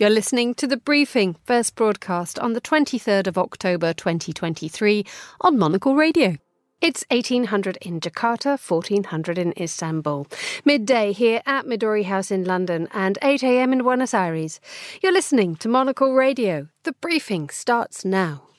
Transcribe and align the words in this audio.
You're 0.00 0.08
listening 0.08 0.54
to 0.54 0.66
The 0.66 0.78
Briefing, 0.78 1.36
first 1.44 1.74
broadcast 1.74 2.38
on 2.38 2.54
the 2.54 2.60
23rd 2.62 3.26
of 3.26 3.36
October 3.36 3.92
2023 3.92 5.04
on 5.42 5.58
Monocle 5.58 5.94
Radio. 5.94 6.36
It's 6.80 7.04
1800 7.10 7.76
in 7.82 8.00
Jakarta, 8.00 8.58
1400 8.58 9.36
in 9.36 9.52
Istanbul. 9.60 10.26
Midday 10.64 11.12
here 11.12 11.42
at 11.44 11.66
Midori 11.66 12.04
House 12.04 12.30
in 12.30 12.44
London 12.44 12.88
and 12.94 13.18
8 13.20 13.42
a.m. 13.42 13.74
in 13.74 13.82
Buenos 13.82 14.14
Aires. 14.14 14.58
You're 15.02 15.12
listening 15.12 15.54
to 15.56 15.68
Monocle 15.68 16.14
Radio. 16.14 16.68
The 16.84 16.92
briefing 16.92 17.50
starts 17.50 18.02
now. 18.02 18.49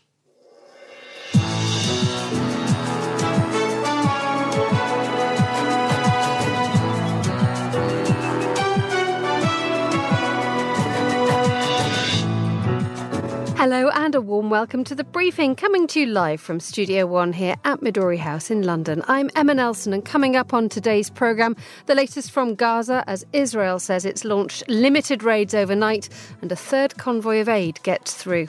Hello 13.61 13.89
and 13.89 14.15
a 14.15 14.21
warm 14.21 14.49
welcome 14.49 14.83
to 14.85 14.95
the 14.95 15.03
briefing 15.03 15.55
coming 15.55 15.85
to 15.85 15.99
you 15.99 16.07
live 16.07 16.41
from 16.41 16.59
Studio 16.59 17.05
One 17.05 17.31
here 17.31 17.53
at 17.63 17.79
Midori 17.79 18.17
House 18.17 18.49
in 18.49 18.63
London. 18.63 19.03
I'm 19.07 19.29
Emma 19.35 19.53
Nelson 19.53 19.93
and 19.93 20.03
coming 20.03 20.35
up 20.35 20.51
on 20.51 20.67
today's 20.67 21.11
programme, 21.11 21.55
the 21.85 21.93
latest 21.93 22.31
from 22.31 22.55
Gaza 22.55 23.03
as 23.05 23.23
Israel 23.33 23.77
says 23.77 24.03
it's 24.03 24.25
launched 24.25 24.67
limited 24.67 25.21
raids 25.21 25.53
overnight 25.53 26.09
and 26.41 26.51
a 26.51 26.55
third 26.55 26.97
convoy 26.97 27.39
of 27.39 27.47
aid 27.47 27.79
gets 27.83 28.15
through. 28.15 28.47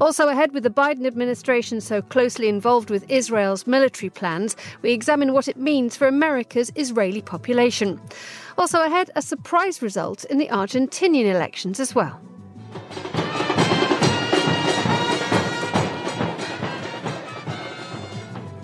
Also 0.00 0.26
ahead 0.26 0.52
with 0.52 0.64
the 0.64 0.70
Biden 0.70 1.06
administration 1.06 1.80
so 1.80 2.02
closely 2.02 2.48
involved 2.48 2.90
with 2.90 3.08
Israel's 3.08 3.64
military 3.64 4.10
plans, 4.10 4.56
we 4.82 4.90
examine 4.90 5.32
what 5.32 5.46
it 5.46 5.56
means 5.56 5.96
for 5.96 6.08
America's 6.08 6.72
Israeli 6.74 7.22
population. 7.22 8.00
Also 8.58 8.82
ahead, 8.82 9.08
a 9.14 9.22
surprise 9.22 9.80
result 9.80 10.24
in 10.24 10.38
the 10.38 10.48
Argentinian 10.48 11.32
elections 11.32 11.78
as 11.78 11.94
well. 11.94 12.20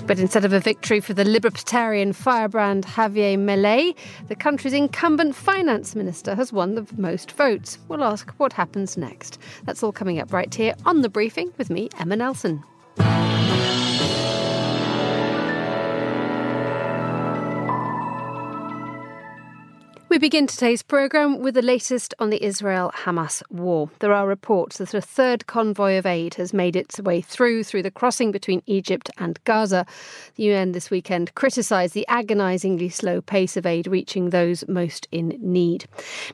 But 0.06 0.18
instead 0.18 0.44
of 0.44 0.52
a 0.52 0.60
victory 0.60 1.00
for 1.00 1.14
the 1.14 1.24
libertarian 1.24 2.12
firebrand 2.12 2.84
Javier 2.84 3.38
Milei, 3.38 3.96
the 4.28 4.36
country's 4.36 4.74
incumbent 4.74 5.34
finance 5.34 5.96
minister 5.96 6.34
has 6.34 6.52
won 6.52 6.74
the 6.74 6.86
most 6.98 7.32
votes. 7.32 7.78
We'll 7.88 8.04
ask 8.04 8.30
what 8.32 8.52
happens 8.52 8.98
next. 8.98 9.38
That's 9.64 9.82
all 9.82 9.92
coming 9.92 10.20
up 10.20 10.30
right 10.30 10.54
here 10.54 10.74
on 10.84 11.00
the 11.00 11.08
briefing 11.08 11.54
with 11.56 11.70
me, 11.70 11.88
Emma 11.98 12.16
Nelson. 12.16 12.62
We 20.14 20.18
begin 20.18 20.46
today's 20.46 20.84
programme 20.84 21.40
with 21.40 21.54
the 21.54 21.60
latest 21.60 22.14
on 22.20 22.30
the 22.30 22.40
Israel 22.40 22.92
Hamas 22.94 23.42
war. 23.50 23.90
There 23.98 24.12
are 24.12 24.28
reports 24.28 24.78
that 24.78 24.94
a 24.94 25.00
third 25.00 25.48
convoy 25.48 25.98
of 25.98 26.06
aid 26.06 26.34
has 26.34 26.54
made 26.54 26.76
its 26.76 27.00
way 27.00 27.20
through 27.20 27.64
through 27.64 27.82
the 27.82 27.90
crossing 27.90 28.30
between 28.30 28.62
Egypt 28.66 29.10
and 29.18 29.42
Gaza. 29.42 29.84
The 30.36 30.44
UN 30.44 30.70
this 30.70 30.88
weekend 30.88 31.34
criticised 31.34 31.94
the 31.94 32.06
agonisingly 32.06 32.90
slow 32.90 33.22
pace 33.22 33.56
of 33.56 33.66
aid 33.66 33.88
reaching 33.88 34.30
those 34.30 34.62
most 34.68 35.08
in 35.10 35.36
need. 35.40 35.86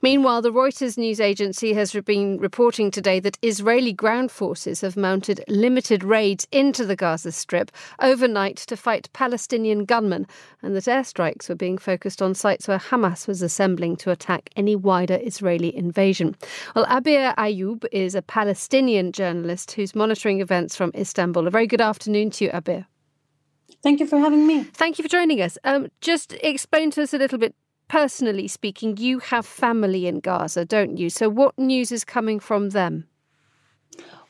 Meanwhile, 0.03 0.43
the 0.43 0.53
Reuters 0.53 0.99
news 0.99 1.19
agency 1.19 1.73
has 1.73 1.95
been 2.05 2.37
reporting 2.37 2.91
today 2.91 3.19
that 3.21 3.39
Israeli 3.41 3.95
ground 3.95 4.31
forces 4.31 4.83
have 4.83 4.95
mounted 4.95 5.43
limited 5.49 6.05
raids 6.05 6.47
into 6.53 6.85
the 6.85 6.97
Gaza 6.97 7.33
Strip 7.33 7.71
overnight 7.99 8.59
to 8.59 8.77
fight 8.77 9.09
Palestinian 9.15 9.87
gunmen 9.87 10.27
and 10.61 10.77
that 10.77 10.85
airstrikes 10.85 11.49
were 11.49 11.55
being 11.55 11.79
focused 11.79 12.21
on 12.21 12.35
sites 12.35 12.69
where 12.69 12.79
Hamas 12.79 13.27
was 13.27 13.41
assembled 13.41 13.70
assembling 13.71 13.97
to 13.97 14.11
attack 14.11 14.51
any 14.57 14.75
wider 14.75 15.19
Israeli 15.23 15.75
invasion. 15.77 16.35
Well, 16.75 16.87
Abir 16.87 17.35
Ayoub 17.37 17.85
is 17.93 18.15
a 18.17 18.23
Palestinian 18.23 19.13
journalist 19.13 19.73
who's 19.73 19.95
monitoring 19.95 20.41
events 20.41 20.75
from 20.77 20.91
Istanbul. 20.95 21.47
A 21.47 21.51
very 21.51 21.69
good 21.69 21.81
afternoon 21.81 22.31
to 22.31 22.47
you, 22.47 22.51
Abir. 22.51 22.87
Thank 23.83 24.01
you 24.01 24.07
for 24.07 24.19
having 24.19 24.47
me. 24.47 24.65
Thank 24.65 24.99
you 24.99 25.05
for 25.05 25.09
joining 25.09 25.41
us. 25.41 25.57
Um, 25.63 25.89
just 26.01 26.33
explain 26.43 26.91
to 26.93 27.03
us 27.03 27.15
a 27.15 27.19
little 27.19 27.39
bit, 27.39 27.55
personally 27.89 28.49
speaking, 28.49 28.97
you 28.97 29.21
have 29.21 29.47
family 29.47 30.07
in 30.07 30.19
Gaza, 30.21 30.65
don't 30.65 30.97
you? 30.99 31.09
So, 31.09 31.29
what 31.29 31.57
news 31.57 31.93
is 31.93 32.05
coming 32.05 32.41
from 32.41 32.71
them? 32.71 33.05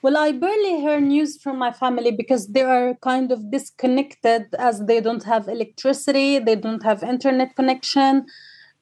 Well, 0.02 0.16
I 0.16 0.32
barely 0.32 0.80
hear 0.80 1.00
news 1.00 1.42
from 1.42 1.58
my 1.58 1.72
family 1.72 2.10
because 2.10 2.46
they 2.48 2.62
are 2.62 2.94
kind 3.02 3.32
of 3.32 3.50
disconnected 3.50 4.42
as 4.58 4.80
they 4.86 5.00
don't 5.00 5.24
have 5.24 5.48
electricity, 5.48 6.38
they 6.38 6.56
don't 6.56 6.82
have 6.82 7.02
internet 7.02 7.54
connection. 7.56 8.26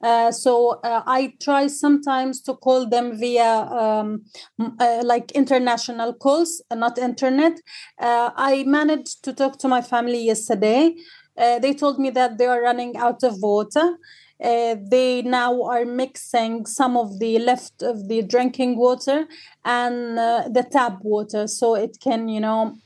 Uh, 0.01 0.31
so 0.31 0.81
uh, 0.85 1.03
I 1.07 1.35
try 1.41 1.67
sometimes 1.67 2.41
to 2.43 2.55
call 2.55 2.87
them 2.89 3.19
via 3.19 3.63
um, 3.63 4.25
uh, 4.59 5.03
like 5.05 5.33
international 5.33 6.15
calls, 6.15 6.63
uh, 6.71 6.77
not 6.77 6.99
internet. 6.99 7.61
Uh, 8.01 8.31
I 8.37 8.65
managed 8.65 9.25
to 9.25 9.33
talk 9.33 9.59
to 9.59 9.69
my 9.69 9.83
family 9.83 10.25
yesterday. 10.25 10.95
they 11.37 11.73
told 11.75 11.99
me 11.99 12.11
that 12.11 12.39
they 12.39 12.47
are 12.47 12.63
running 12.63 12.97
out 12.97 13.23
of 13.23 13.35
water. 13.41 13.97
they 14.41 15.23
now 15.23 15.63
are 15.63 15.85
mixing 15.85 16.67
some 16.67 16.97
of 16.97 17.19
the 17.19 17.39
left 17.39 17.83
of 17.83 17.97
the 18.09 18.23
drinking 18.23 18.77
water 18.77 19.27
and 19.65 20.19
the 20.57 20.65
tap 20.71 20.99
water 21.03 21.47
so 21.47 21.75
it 21.75 21.99
can, 22.01 22.29
you 22.29 22.41
know, 22.41 22.77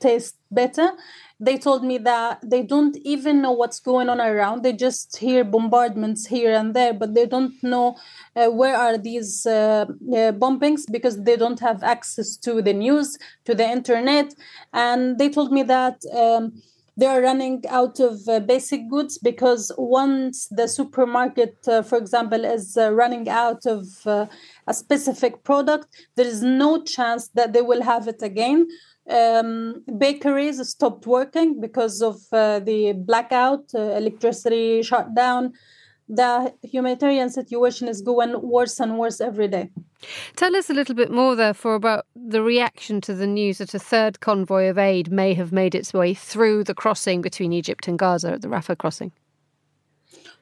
taste 0.00 0.36
better 0.50 0.92
they 1.42 1.58
told 1.58 1.82
me 1.82 1.98
that 1.98 2.38
they 2.48 2.62
don't 2.62 2.96
even 2.98 3.42
know 3.42 3.50
what's 3.50 3.80
going 3.80 4.08
on 4.08 4.20
around. 4.20 4.62
They 4.62 4.72
just 4.72 5.16
hear 5.16 5.42
bombardments 5.42 6.26
here 6.26 6.54
and 6.54 6.72
there 6.72 6.94
but 6.94 7.14
they 7.14 7.26
don't 7.26 7.60
know 7.64 7.96
uh, 8.36 8.46
where 8.46 8.76
are 8.76 8.96
these 8.96 9.44
uh, 9.44 9.86
uh, 9.88 10.32
bombings 10.42 10.82
because 10.90 11.20
they 11.24 11.36
don't 11.36 11.58
have 11.58 11.82
access 11.82 12.36
to 12.36 12.62
the 12.62 12.72
news 12.72 13.18
to 13.44 13.56
the 13.56 13.68
internet. 13.68 14.32
And 14.72 15.18
they 15.18 15.28
told 15.30 15.50
me 15.50 15.64
that 15.64 15.96
um, 16.14 16.62
they 16.96 17.06
are 17.06 17.20
running 17.20 17.64
out 17.68 17.98
of 17.98 18.20
uh, 18.28 18.38
basic 18.38 18.88
goods 18.88 19.18
because 19.18 19.72
once 19.76 20.46
the 20.50 20.68
supermarket 20.68 21.56
uh, 21.66 21.82
for 21.82 21.98
example 21.98 22.44
is 22.44 22.76
uh, 22.76 22.92
running 22.92 23.28
out 23.28 23.64
of 23.66 23.86
a 24.06 24.74
specific 24.74 25.42
product 25.42 25.86
there 26.16 26.26
is 26.26 26.42
no 26.42 26.82
chance 26.82 27.28
that 27.28 27.54
they 27.54 27.62
will 27.62 27.82
have 27.82 28.08
it 28.08 28.20
again 28.22 28.68
um, 29.08 29.82
bakeries 29.98 30.66
stopped 30.68 31.06
working 31.06 31.60
because 31.60 32.02
of 32.02 32.16
uh, 32.32 32.60
the 32.60 32.92
blackout, 32.92 33.64
uh, 33.74 33.80
electricity 33.96 34.82
shutdown. 34.82 35.52
The 36.08 36.52
humanitarian 36.62 37.30
situation 37.30 37.88
is 37.88 38.02
going 38.02 38.40
worse 38.42 38.80
and 38.80 38.98
worse 38.98 39.20
every 39.20 39.48
day. 39.48 39.70
Tell 40.36 40.54
us 40.56 40.68
a 40.68 40.74
little 40.74 40.94
bit 40.94 41.10
more, 41.10 41.36
therefore, 41.36 41.74
about 41.74 42.06
the 42.14 42.42
reaction 42.42 43.00
to 43.02 43.14
the 43.14 43.26
news 43.26 43.58
that 43.58 43.72
a 43.74 43.78
third 43.78 44.20
convoy 44.20 44.68
of 44.68 44.78
aid 44.78 45.10
may 45.10 45.32
have 45.34 45.52
made 45.52 45.74
its 45.74 45.94
way 45.94 46.12
through 46.12 46.64
the 46.64 46.74
crossing 46.74 47.22
between 47.22 47.52
Egypt 47.52 47.88
and 47.88 47.98
Gaza 47.98 48.32
at 48.32 48.42
the 48.42 48.48
Rafah 48.48 48.76
crossing. 48.76 49.12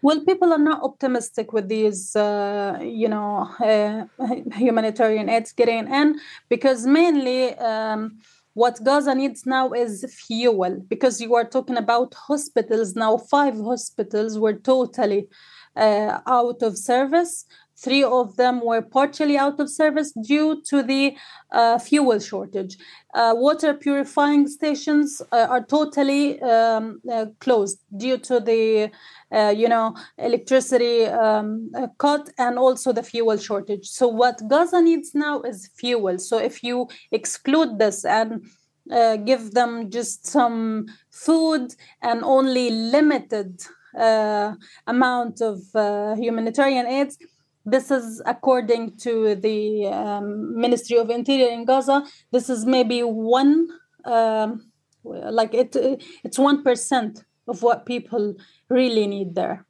Well, 0.03 0.25
people 0.25 0.51
are 0.51 0.59
not 0.59 0.83
optimistic 0.83 1.53
with 1.53 1.69
these, 1.69 2.17
uh, 2.17 2.79
you 2.81 3.09
know, 3.09 3.51
uh, 3.61 4.07
humanitarian 4.55 5.29
aids 5.29 5.53
getting 5.53 5.93
in 5.93 6.19
because 6.49 6.87
mainly. 6.87 7.55
Um, 7.55 8.19
what 8.55 8.83
Gaza 8.83 9.15
needs 9.15 9.47
now 9.47 9.73
is 9.73 10.05
fuel 10.27 10.83
because 10.89 11.21
you 11.21 11.35
are 11.35 11.45
talking 11.45 11.77
about 11.77 12.15
hospitals 12.15 12.95
now. 12.95 13.17
Five 13.17 13.57
hospitals 13.57 14.39
were 14.39 14.55
totally 14.55 15.29
uh, 15.77 16.19
out 16.27 16.63
of 16.63 16.77
service. 16.77 17.47
Three 17.83 18.05
of 18.05 18.37
them 18.37 18.61
were 18.65 18.83
partially 18.83 19.39
out 19.39 19.59
of 19.59 19.71
service 19.71 20.13
due 20.13 20.61
to 20.63 20.83
the 20.83 21.17
uh, 21.51 21.79
fuel 21.79 22.19
shortage. 22.19 22.77
Uh, 23.15 23.33
water 23.37 23.75
purifying 23.75 24.47
stations 24.49 25.23
uh, 25.33 25.47
are 25.49 25.65
totally 25.65 26.41
um, 26.43 27.01
uh, 27.11 27.27
closed 27.41 27.79
due 27.97 28.19
to 28.19 28.39
the, 28.41 28.91
uh, 29.33 29.55
you 29.57 29.69
know, 29.69 29.95
electricity 30.19 31.07
um, 31.07 31.71
cut 31.99 32.29
and 32.39 32.59
also 32.59 32.93
the 32.93 33.03
fuel 33.03 33.37
shortage. 33.37 33.87
So 33.89 34.09
what 34.09 34.41
Gaza 34.49 34.81
needs 34.83 35.15
now 35.15 35.41
is 35.43 35.71
fuel. 35.77 36.19
So 36.19 36.39
if 36.39 36.63
you 36.63 36.89
exclude 37.11 37.79
this 37.79 38.05
and 38.05 38.45
uh, 38.91 39.17
give 39.17 39.53
them 39.53 39.91
just 39.91 40.27
some 40.27 40.87
food 41.11 41.75
and 42.03 42.25
only 42.25 42.71
limited 42.71 43.63
uh, 43.99 44.55
amount 44.87 45.41
of 45.41 45.59
uh, 45.75 46.15
humanitarian 46.15 46.87
aids. 46.87 47.19
This 47.65 47.91
is 47.91 48.23
according 48.25 48.97
to 48.99 49.35
the 49.35 49.87
um, 49.87 50.59
Ministry 50.59 50.97
of 50.97 51.11
Interior 51.11 51.51
in 51.51 51.65
Gaza. 51.65 52.05
This 52.33 52.49
is 52.49 52.65
maybe 52.65 53.01
one, 53.03 53.69
um, 54.05 54.71
like 55.05 55.55
it, 55.55 55.77
it's 56.25 56.39
one 56.39 56.63
percent 56.63 57.25
of 57.47 57.63
what 57.63 57.85
people 57.85 58.35
really 58.69 59.07
need 59.07 59.35
there. 59.35 59.67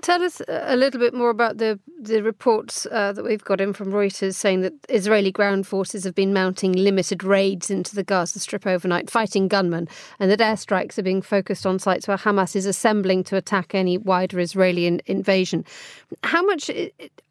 Tell 0.00 0.22
us 0.22 0.40
a 0.48 0.76
little 0.76 0.98
bit 0.98 1.14
more 1.14 1.30
about 1.30 1.58
the 1.58 1.78
the 2.00 2.22
reports 2.22 2.86
uh, 2.90 3.12
that 3.12 3.24
we've 3.24 3.44
got 3.44 3.60
in 3.60 3.72
from 3.72 3.92
Reuters 3.92 4.34
saying 4.34 4.62
that 4.62 4.72
Israeli 4.88 5.30
ground 5.30 5.66
forces 5.66 6.04
have 6.04 6.14
been 6.14 6.32
mounting 6.32 6.72
limited 6.72 7.22
raids 7.22 7.70
into 7.70 7.94
the 7.94 8.02
Gaza 8.02 8.40
Strip 8.40 8.66
overnight, 8.66 9.10
fighting 9.10 9.48
gunmen, 9.48 9.88
and 10.18 10.30
that 10.30 10.40
airstrikes 10.40 10.98
are 10.98 11.02
being 11.02 11.22
focused 11.22 11.66
on 11.66 11.78
sites 11.78 12.08
where 12.08 12.16
Hamas 12.16 12.56
is 12.56 12.66
assembling 12.66 13.22
to 13.24 13.36
attack 13.36 13.74
any 13.74 13.98
wider 13.98 14.40
Israeli 14.40 14.86
in- 14.86 15.02
invasion. 15.06 15.64
How 16.24 16.42
much 16.42 16.70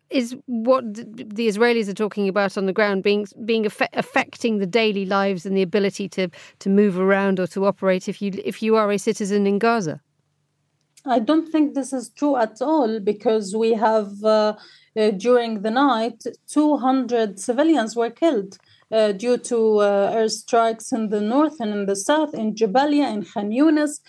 is 0.09 0.35
what 0.45 0.93
the 0.93 1.47
Israelis 1.47 1.89
are 1.89 1.93
talking 1.93 2.27
about 2.27 2.57
on 2.57 2.65
the 2.65 2.73
ground 2.73 3.03
being 3.03 3.25
being 3.45 3.65
affecting 3.93 4.59
the 4.59 4.65
daily 4.67 5.05
lives 5.05 5.45
and 5.45 5.57
the 5.57 5.61
ability 5.61 6.07
to 6.09 6.29
to 6.59 6.69
move 6.69 6.99
around 6.99 7.39
or 7.39 7.47
to 7.47 7.65
operate 7.65 8.07
if 8.07 8.21
you 8.21 8.31
if 8.45 8.61
you 8.61 8.75
are 8.75 8.91
a 8.91 8.99
citizen 8.99 9.47
in 9.47 9.57
Gaza? 9.57 10.01
I 11.05 11.19
don't 11.19 11.49
think 11.51 11.73
this 11.73 11.93
is 11.93 12.09
true 12.09 12.37
at 12.37 12.61
all 12.61 12.99
because 12.99 13.55
we 13.55 13.73
have 13.73 14.23
uh, 14.23 14.55
uh, 14.95 15.11
during 15.11 15.61
the 15.61 15.71
night 15.71 16.23
200 16.47 17.39
civilians 17.39 17.95
were 17.95 18.11
killed. 18.11 18.57
Uh, 18.91 19.13
due 19.13 19.37
to 19.37 19.77
uh, 19.77 20.13
airstrikes 20.13 20.91
in 20.91 21.07
the 21.07 21.21
north 21.21 21.61
and 21.61 21.71
in 21.71 21.85
the 21.85 21.95
south, 21.95 22.33
in 22.33 22.53
Jabalia, 22.53 23.09
in 23.09 23.23
Khan 23.23 23.49
Yunis, 23.49 24.01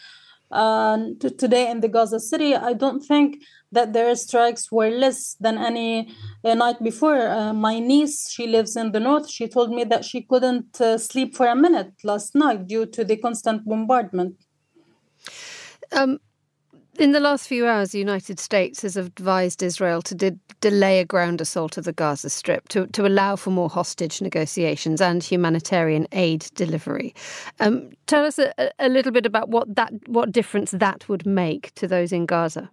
to 1.20 1.30
today 1.30 1.70
in 1.70 1.78
the 1.82 1.88
Gaza 1.88 2.18
City. 2.18 2.56
I 2.56 2.72
don't 2.72 3.00
think 3.00 3.44
that 3.70 3.92
their 3.92 4.16
strikes 4.16 4.72
were 4.72 4.90
less 4.90 5.36
than 5.38 5.56
any 5.56 6.12
uh, 6.42 6.54
night 6.54 6.82
before. 6.82 7.28
Uh, 7.28 7.52
my 7.52 7.78
niece, 7.78 8.28
she 8.28 8.48
lives 8.48 8.74
in 8.74 8.90
the 8.90 8.98
north. 8.98 9.30
She 9.30 9.46
told 9.46 9.70
me 9.70 9.84
that 9.84 10.04
she 10.04 10.22
couldn't 10.22 10.76
sleep 10.98 11.36
for 11.36 11.46
a 11.46 11.54
minute 11.54 11.92
last 12.02 12.34
night 12.34 12.66
due 12.66 12.86
to 12.86 13.04
the 13.04 13.16
constant 13.18 13.64
bombardment. 13.64 14.34
Um, 15.92 16.18
in 16.98 17.12
the 17.12 17.20
last 17.20 17.48
few 17.48 17.66
hours, 17.66 17.92
the 17.92 17.98
United 17.98 18.38
States 18.38 18.82
has 18.82 18.96
advised 18.96 19.62
Israel 19.62 20.02
to 20.02 20.14
de- 20.14 20.38
delay 20.60 21.00
a 21.00 21.04
ground 21.04 21.40
assault 21.40 21.78
of 21.78 21.84
the 21.84 21.92
Gaza 21.92 22.28
Strip 22.28 22.68
to, 22.68 22.86
to 22.88 23.06
allow 23.06 23.36
for 23.36 23.50
more 23.50 23.70
hostage 23.70 24.20
negotiations 24.20 25.00
and 25.00 25.22
humanitarian 25.22 26.06
aid 26.12 26.50
delivery. 26.54 27.14
Um, 27.60 27.90
tell 28.06 28.24
us 28.24 28.38
a, 28.38 28.52
a 28.78 28.88
little 28.88 29.12
bit 29.12 29.26
about 29.26 29.48
what 29.48 29.74
that 29.74 29.92
what 30.06 30.32
difference 30.32 30.72
that 30.72 31.08
would 31.08 31.26
make 31.26 31.74
to 31.74 31.88
those 31.88 32.12
in 32.12 32.26
Gaza. 32.26 32.70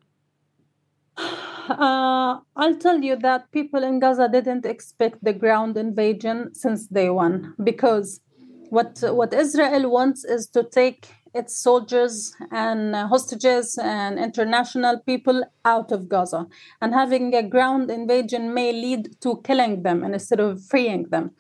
Uh, 1.18 2.40
I'll 2.56 2.78
tell 2.78 3.02
you 3.02 3.16
that 3.18 3.52
people 3.52 3.84
in 3.84 4.00
Gaza 4.00 4.28
didn't 4.28 4.66
expect 4.66 5.24
the 5.24 5.34
ground 5.34 5.78
invasion 5.78 6.54
since 6.54 6.88
day 6.88 7.10
one 7.10 7.54
because 7.64 8.22
what 8.70 9.00
what 9.02 9.34
Israel 9.34 9.90
wants 9.90 10.24
is 10.24 10.48
to 10.50 10.64
take 10.64 11.08
its 11.34 11.56
soldiers 11.58 12.34
and 12.52 12.96
hostages 12.96 13.78
and 13.78 14.20
international 14.20 15.00
people 15.00 15.44
out 15.66 15.92
of 15.92 16.10
Gaza. 16.10 16.48
And 16.82 16.94
having 16.94 17.34
a 17.36 17.44
ground 17.44 17.92
invasion 17.92 18.54
may 18.54 18.72
lead 18.72 19.20
to 19.22 19.42
killing 19.44 19.84
them 19.84 20.04
instead 20.04 20.40
of 20.40 20.64
freeing 20.66 21.04
them. 21.10 21.32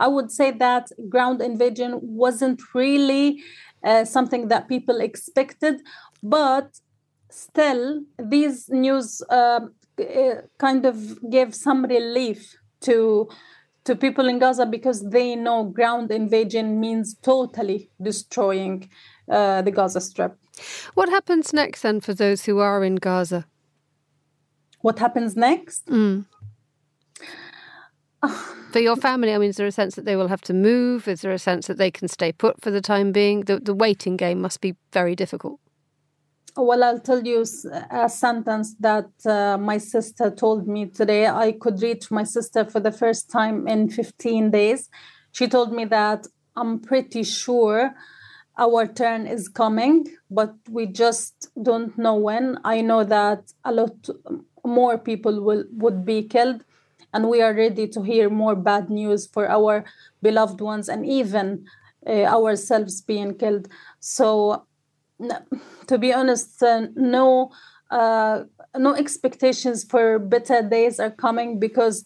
I 0.00 0.08
would 0.08 0.30
say 0.30 0.50
that 0.52 0.88
ground 1.08 1.40
invasion 1.40 1.98
wasn't 2.02 2.60
really 2.74 3.42
uh, 3.84 4.04
something 4.04 4.48
that 4.48 4.68
people 4.68 5.00
expected, 5.00 5.82
but 6.22 6.80
still, 7.30 8.02
these 8.18 8.68
news 8.70 9.22
uh, 9.28 9.60
kind 10.58 10.86
of 10.86 11.18
gave 11.30 11.54
some 11.54 11.84
relief 11.84 12.56
to 12.80 13.28
to 13.84 13.94
people 13.94 14.28
in 14.28 14.38
Gaza 14.38 14.64
because 14.64 15.10
they 15.10 15.36
know 15.36 15.64
ground 15.64 16.10
invasion 16.10 16.80
means 16.80 17.16
totally 17.22 17.90
destroying 18.00 18.88
uh, 19.28 19.62
the 19.62 19.70
Gaza 19.70 20.00
Strip. 20.00 20.36
What 20.94 21.08
happens 21.08 21.52
next 21.52 21.82
then 21.82 22.00
for 22.00 22.14
those 22.14 22.44
who 22.44 22.58
are 22.58 22.84
in 22.84 22.96
Gaza? 22.96 23.46
What 24.80 24.98
happens 24.98 25.34
next? 25.36 25.86
Mm. 25.86 26.26
for 28.72 28.78
your 28.78 28.96
family, 28.96 29.32
I 29.32 29.38
mean, 29.38 29.50
is 29.50 29.56
there 29.56 29.66
a 29.66 29.72
sense 29.72 29.94
that 29.96 30.04
they 30.04 30.16
will 30.16 30.28
have 30.28 30.42
to 30.42 30.54
move? 30.54 31.08
Is 31.08 31.22
there 31.22 31.32
a 31.32 31.38
sense 31.38 31.66
that 31.66 31.78
they 31.78 31.90
can 31.90 32.08
stay 32.08 32.32
put 32.32 32.60
for 32.60 32.70
the 32.70 32.80
time 32.80 33.12
being? 33.12 33.42
The, 33.42 33.58
the 33.58 33.74
waiting 33.74 34.16
game 34.16 34.40
must 34.40 34.60
be 34.60 34.76
very 34.92 35.16
difficult. 35.16 35.60
Well, 36.56 36.84
I'll 36.84 37.00
tell 37.00 37.26
you 37.26 37.44
a 37.90 38.08
sentence 38.08 38.76
that 38.78 39.10
uh, 39.26 39.58
my 39.58 39.78
sister 39.78 40.30
told 40.30 40.68
me 40.68 40.86
today. 40.86 41.26
I 41.26 41.52
could 41.52 41.82
reach 41.82 42.12
my 42.12 42.22
sister 42.22 42.64
for 42.64 42.78
the 42.78 42.92
first 42.92 43.28
time 43.28 43.66
in 43.66 43.88
15 43.88 44.52
days. 44.52 44.88
She 45.32 45.48
told 45.48 45.72
me 45.72 45.84
that 45.86 46.28
I'm 46.54 46.78
pretty 46.78 47.24
sure 47.24 47.92
our 48.58 48.86
turn 48.86 49.26
is 49.26 49.48
coming, 49.48 50.06
but 50.30 50.54
we 50.70 50.86
just 50.86 51.48
don't 51.62 51.96
know 51.98 52.14
when. 52.14 52.58
I 52.64 52.80
know 52.80 53.04
that 53.04 53.52
a 53.64 53.72
lot 53.72 54.08
more 54.64 54.98
people 54.98 55.42
will 55.42 55.64
would 55.72 56.04
be 56.04 56.22
killed, 56.22 56.64
and 57.12 57.28
we 57.28 57.42
are 57.42 57.54
ready 57.54 57.88
to 57.88 58.02
hear 58.02 58.30
more 58.30 58.54
bad 58.54 58.90
news 58.90 59.26
for 59.26 59.48
our 59.48 59.84
beloved 60.22 60.60
ones 60.60 60.88
and 60.88 61.04
even 61.04 61.66
uh, 62.06 62.24
ourselves 62.24 63.00
being 63.00 63.34
killed. 63.34 63.68
So, 64.00 64.66
to 65.86 65.98
be 65.98 66.12
honest, 66.12 66.62
uh, 66.62 66.86
no, 66.94 67.50
uh, 67.90 68.44
no 68.76 68.94
expectations 68.94 69.84
for 69.84 70.18
better 70.18 70.62
days 70.62 71.00
are 71.00 71.10
coming 71.10 71.58
because 71.58 72.04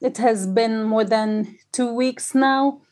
it 0.00 0.16
has 0.18 0.46
been 0.46 0.84
more 0.84 1.04
than 1.04 1.58
two 1.72 1.92
weeks 1.92 2.34
now 2.34 2.82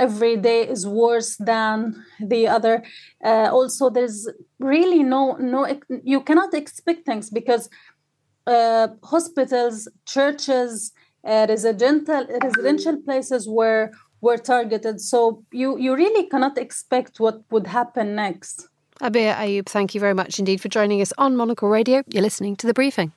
every 0.00 0.36
day 0.36 0.66
is 0.68 0.86
worse 0.86 1.36
than 1.36 1.94
the 2.20 2.48
other 2.48 2.82
uh, 3.24 3.48
also 3.52 3.88
there's 3.90 4.28
really 4.58 5.02
no 5.02 5.36
no 5.38 5.66
you 6.02 6.20
cannot 6.20 6.52
expect 6.54 7.06
things 7.06 7.30
because 7.30 7.68
uh, 8.46 8.88
hospitals 9.04 9.88
churches 10.06 10.92
uh, 11.26 11.46
residential 11.48 12.26
residential 12.42 12.96
places 13.02 13.48
were 13.48 13.90
were 14.20 14.36
targeted 14.36 15.00
so 15.00 15.42
you 15.52 15.78
you 15.78 15.94
really 15.94 16.26
cannot 16.28 16.58
expect 16.58 17.20
what 17.20 17.40
would 17.50 17.66
happen 17.66 18.14
next 18.14 18.68
Abir 19.00 19.34
Ayoub 19.34 19.66
thank 19.66 19.94
you 19.94 20.00
very 20.00 20.14
much 20.14 20.38
indeed 20.38 20.60
for 20.60 20.68
joining 20.68 21.00
us 21.00 21.12
on 21.18 21.36
Monocle 21.36 21.68
Radio. 21.68 22.04
You're 22.06 22.22
listening 22.22 22.54
to 22.56 22.66
the 22.68 22.74
briefing. 22.74 23.12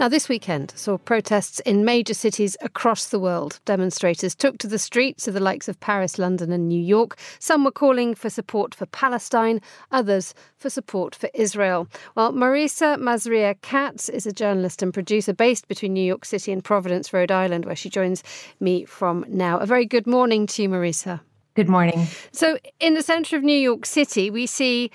Now, 0.00 0.08
this 0.08 0.30
weekend 0.30 0.72
saw 0.76 0.96
protests 0.96 1.60
in 1.60 1.84
major 1.84 2.14
cities 2.14 2.56
across 2.62 3.04
the 3.04 3.18
world. 3.18 3.60
Demonstrators 3.66 4.34
took 4.34 4.56
to 4.56 4.66
the 4.66 4.78
streets 4.78 5.28
of 5.28 5.34
the 5.34 5.40
likes 5.40 5.68
of 5.68 5.78
Paris, 5.78 6.18
London, 6.18 6.52
and 6.52 6.70
New 6.70 6.82
York. 6.82 7.18
Some 7.38 7.64
were 7.64 7.70
calling 7.70 8.14
for 8.14 8.30
support 8.30 8.74
for 8.74 8.86
Palestine, 8.86 9.60
others 9.92 10.32
for 10.56 10.70
support 10.70 11.14
for 11.14 11.28
Israel. 11.34 11.86
Well, 12.14 12.32
Marisa 12.32 12.96
Mazria 12.96 13.60
Katz 13.60 14.08
is 14.08 14.24
a 14.24 14.32
journalist 14.32 14.80
and 14.80 14.94
producer 14.94 15.34
based 15.34 15.68
between 15.68 15.92
New 15.92 16.00
York 16.00 16.24
City 16.24 16.50
and 16.50 16.64
Providence, 16.64 17.12
Rhode 17.12 17.30
Island, 17.30 17.66
where 17.66 17.76
she 17.76 17.90
joins 17.90 18.22
me 18.58 18.86
from 18.86 19.26
now. 19.28 19.58
A 19.58 19.66
very 19.66 19.84
good 19.84 20.06
morning 20.06 20.46
to 20.46 20.62
you, 20.62 20.70
Marisa. 20.70 21.20
Good 21.52 21.68
morning. 21.68 22.06
So, 22.32 22.56
in 22.78 22.94
the 22.94 23.02
centre 23.02 23.36
of 23.36 23.42
New 23.42 23.52
York 23.52 23.84
City, 23.84 24.30
we 24.30 24.46
see 24.46 24.90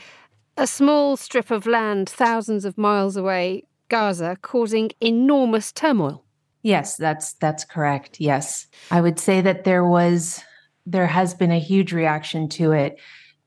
a 0.58 0.66
small 0.66 1.16
strip 1.16 1.52
of 1.52 1.68
land 1.68 2.10
thousands 2.10 2.66
of 2.66 2.76
miles 2.76 3.16
away 3.16 3.66
Gaza 3.90 4.38
causing 4.42 4.92
enormous 5.02 5.72
turmoil. 5.72 6.26
Yes, 6.62 6.98
that's 6.98 7.34
that's 7.34 7.64
correct. 7.64 8.20
Yes. 8.20 8.68
I 8.90 9.02
would 9.02 9.20
say 9.20 9.42
that 9.42 9.66
there 9.66 9.86
was 9.86 10.44
there 10.86 11.08
has 11.08 11.34
been 11.34 11.52
a 11.52 11.60
huge 11.60 11.94
reaction 11.94 12.50
to 12.50 12.72
it, 12.72 13.00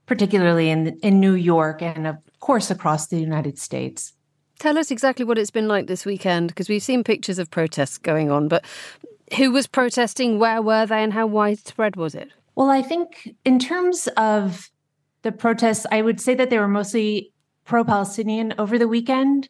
particularly 0.07 0.71
in 0.71 0.99
in 1.03 1.21
New 1.21 1.35
York 1.35 1.83
and 1.83 2.07
of 2.07 2.17
course 2.41 2.71
across 2.71 3.09
the 3.09 3.19
United 3.19 3.59
States. 3.59 4.13
Tell 4.59 4.79
us 4.79 4.91
exactly 4.91 5.25
what 5.25 5.39
it's 5.39 5.51
been 5.51 5.69
like 5.69 5.87
this 5.87 6.05
weekend 6.05 6.49
because 6.49 6.69
we've 6.69 6.83
seen 6.83 7.05
pictures 7.05 7.39
of 7.39 7.51
protests 7.51 7.99
going 7.99 8.31
on, 8.31 8.49
but 8.49 8.65
who 9.37 9.53
was 9.53 9.67
protesting, 9.67 10.39
where 10.39 10.63
were 10.63 10.87
they 10.87 11.03
and 11.03 11.13
how 11.13 11.27
widespread 11.27 11.97
was 11.97 12.15
it? 12.15 12.31
Well, 12.57 12.71
I 12.71 12.83
think 12.83 13.37
in 13.45 13.59
terms 13.59 14.09
of 14.17 14.71
the 15.23 15.31
protests, 15.31 15.87
I 15.93 16.03
would 16.03 16.21
say 16.21 16.35
that 16.35 16.51
they 16.51 16.59
were 16.59 16.69
mostly 16.69 17.33
pro-Palestinian 17.65 18.55
over 18.59 18.79
the 18.79 18.89
weekend 18.89 19.49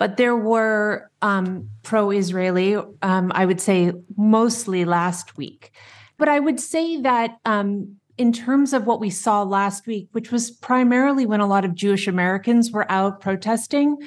but 0.00 0.16
there 0.16 0.34
were 0.34 1.10
um, 1.20 1.68
pro 1.82 2.10
Israeli, 2.10 2.74
um, 3.02 3.30
I 3.34 3.44
would 3.44 3.60
say 3.60 3.92
mostly 4.16 4.86
last 4.86 5.36
week. 5.36 5.72
But 6.16 6.30
I 6.30 6.40
would 6.40 6.58
say 6.58 7.02
that 7.02 7.36
um, 7.44 7.96
in 8.16 8.32
terms 8.32 8.72
of 8.72 8.86
what 8.86 8.98
we 8.98 9.10
saw 9.10 9.42
last 9.42 9.86
week, 9.86 10.08
which 10.12 10.32
was 10.32 10.50
primarily 10.50 11.26
when 11.26 11.40
a 11.40 11.46
lot 11.46 11.66
of 11.66 11.74
Jewish 11.74 12.08
Americans 12.08 12.70
were 12.70 12.90
out 12.90 13.20
protesting, 13.20 13.98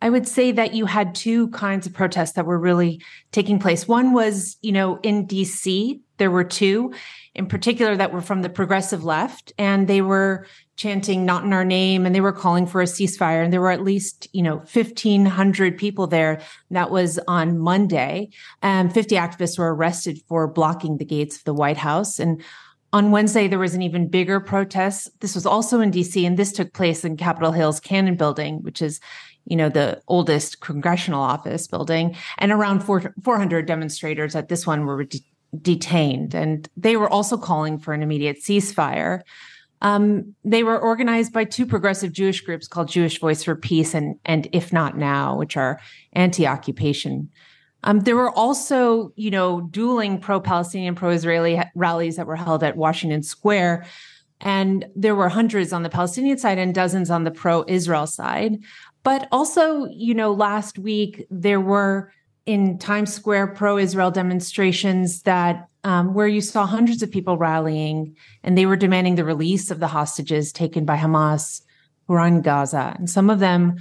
I 0.00 0.08
would 0.08 0.28
say 0.28 0.52
that 0.52 0.72
you 0.72 0.86
had 0.86 1.16
two 1.16 1.48
kinds 1.48 1.84
of 1.84 1.94
protests 1.94 2.34
that 2.34 2.46
were 2.46 2.58
really 2.58 3.02
taking 3.32 3.58
place. 3.58 3.88
One 3.88 4.12
was, 4.12 4.56
you 4.62 4.70
know, 4.70 5.00
in 5.02 5.26
DC, 5.26 5.98
there 6.18 6.30
were 6.30 6.44
two 6.44 6.94
in 7.34 7.46
particular 7.46 7.96
that 7.96 8.12
were 8.12 8.20
from 8.20 8.42
the 8.42 8.48
progressive 8.48 9.02
left, 9.02 9.52
and 9.58 9.88
they 9.88 10.00
were 10.00 10.46
chanting 10.76 11.24
not 11.24 11.44
in 11.44 11.52
our 11.52 11.64
name 11.64 12.04
and 12.04 12.14
they 12.14 12.20
were 12.20 12.32
calling 12.32 12.66
for 12.66 12.82
a 12.82 12.86
ceasefire 12.86 13.44
and 13.44 13.52
there 13.52 13.60
were 13.60 13.70
at 13.70 13.82
least 13.82 14.28
you 14.32 14.42
know 14.42 14.56
1500 14.56 15.78
people 15.78 16.06
there. 16.06 16.40
That 16.70 16.90
was 16.90 17.20
on 17.28 17.58
monday 17.58 18.30
and 18.62 18.92
50 18.92 19.14
activists 19.14 19.58
were 19.58 19.74
arrested 19.74 20.20
for 20.28 20.48
blocking 20.48 20.98
the 20.98 21.04
gates 21.04 21.36
of 21.36 21.44
the 21.44 21.54
white 21.54 21.76
house. 21.76 22.18
And 22.18 22.42
on 22.92 23.10
wednesday 23.10 23.46
there 23.46 23.58
was 23.58 23.74
an 23.74 23.82
even 23.82 24.08
bigger 24.08 24.40
protest. 24.40 25.20
This 25.20 25.34
was 25.34 25.46
also 25.46 25.80
in 25.80 25.90
dc 25.90 26.26
and 26.26 26.36
this 26.36 26.52
took 26.52 26.72
place 26.72 27.04
in 27.04 27.16
capitol 27.16 27.52
hill's 27.52 27.80
cannon 27.80 28.16
building 28.16 28.62
which 28.62 28.82
is 28.82 29.00
you 29.44 29.56
know 29.56 29.68
the 29.68 30.00
oldest 30.08 30.60
congressional 30.60 31.22
office 31.22 31.66
building. 31.66 32.16
And 32.38 32.50
around 32.50 32.80
400 32.80 33.66
demonstrators 33.66 34.34
at 34.34 34.48
this 34.48 34.66
one 34.66 34.86
were 34.86 35.04
de- 35.04 35.24
detained. 35.60 36.34
And 36.34 36.68
they 36.76 36.96
were 36.96 37.08
also 37.08 37.36
calling 37.36 37.78
for 37.78 37.92
an 37.92 38.02
immediate 38.02 38.38
ceasefire 38.42 39.20
um, 39.82 40.34
they 40.44 40.62
were 40.62 40.78
organized 40.78 41.32
by 41.32 41.44
two 41.44 41.66
progressive 41.66 42.12
Jewish 42.12 42.40
groups 42.40 42.66
called 42.68 42.88
Jewish 42.88 43.20
Voice 43.20 43.44
for 43.44 43.54
Peace 43.54 43.94
and, 43.94 44.16
and 44.24 44.48
If 44.52 44.72
Not 44.72 44.96
Now, 44.96 45.36
which 45.36 45.56
are 45.56 45.80
anti 46.12 46.46
occupation 46.46 47.30
Um, 47.82 48.00
there 48.00 48.16
were 48.16 48.30
also, 48.30 49.12
you 49.16 49.30
know, 49.30 49.60
dueling 49.60 50.18
pro-Palestinian, 50.18 50.94
pro-Israeli 50.94 51.60
rallies 51.74 52.16
that 52.16 52.26
were 52.26 52.36
held 52.36 52.64
at 52.64 52.76
Washington 52.76 53.22
Square, 53.22 53.84
and 54.40 54.86
there 54.96 55.14
were 55.14 55.28
hundreds 55.28 55.72
on 55.72 55.82
the 55.82 55.90
Palestinian 55.90 56.38
side 56.38 56.58
and 56.58 56.74
dozens 56.74 57.10
on 57.10 57.24
the 57.24 57.30
pro-Israel 57.30 58.06
side. 58.06 58.58
But 59.02 59.28
also, 59.30 59.84
you 59.86 60.14
know, 60.14 60.32
last 60.32 60.78
week 60.78 61.26
there 61.30 61.60
were 61.60 62.10
in 62.46 62.78
Times 62.78 63.12
Square 63.12 63.48
pro-Israel 63.48 64.10
demonstrations 64.10 65.22
that 65.22 65.68
um, 65.84 66.14
where 66.14 66.26
you 66.26 66.40
saw 66.40 66.66
hundreds 66.66 67.02
of 67.02 67.10
people 67.10 67.38
rallying, 67.38 68.16
and 68.42 68.56
they 68.56 68.66
were 68.66 68.76
demanding 68.76 69.14
the 69.14 69.24
release 69.24 69.70
of 69.70 69.80
the 69.80 69.86
hostages 69.86 70.52
taken 70.52 70.84
by 70.84 70.96
Hamas 70.96 71.62
who 72.06 72.14
are 72.14 72.26
in 72.26 72.42
Gaza, 72.42 72.94
and 72.98 73.08
some 73.08 73.30
of 73.30 73.38
them 73.38 73.76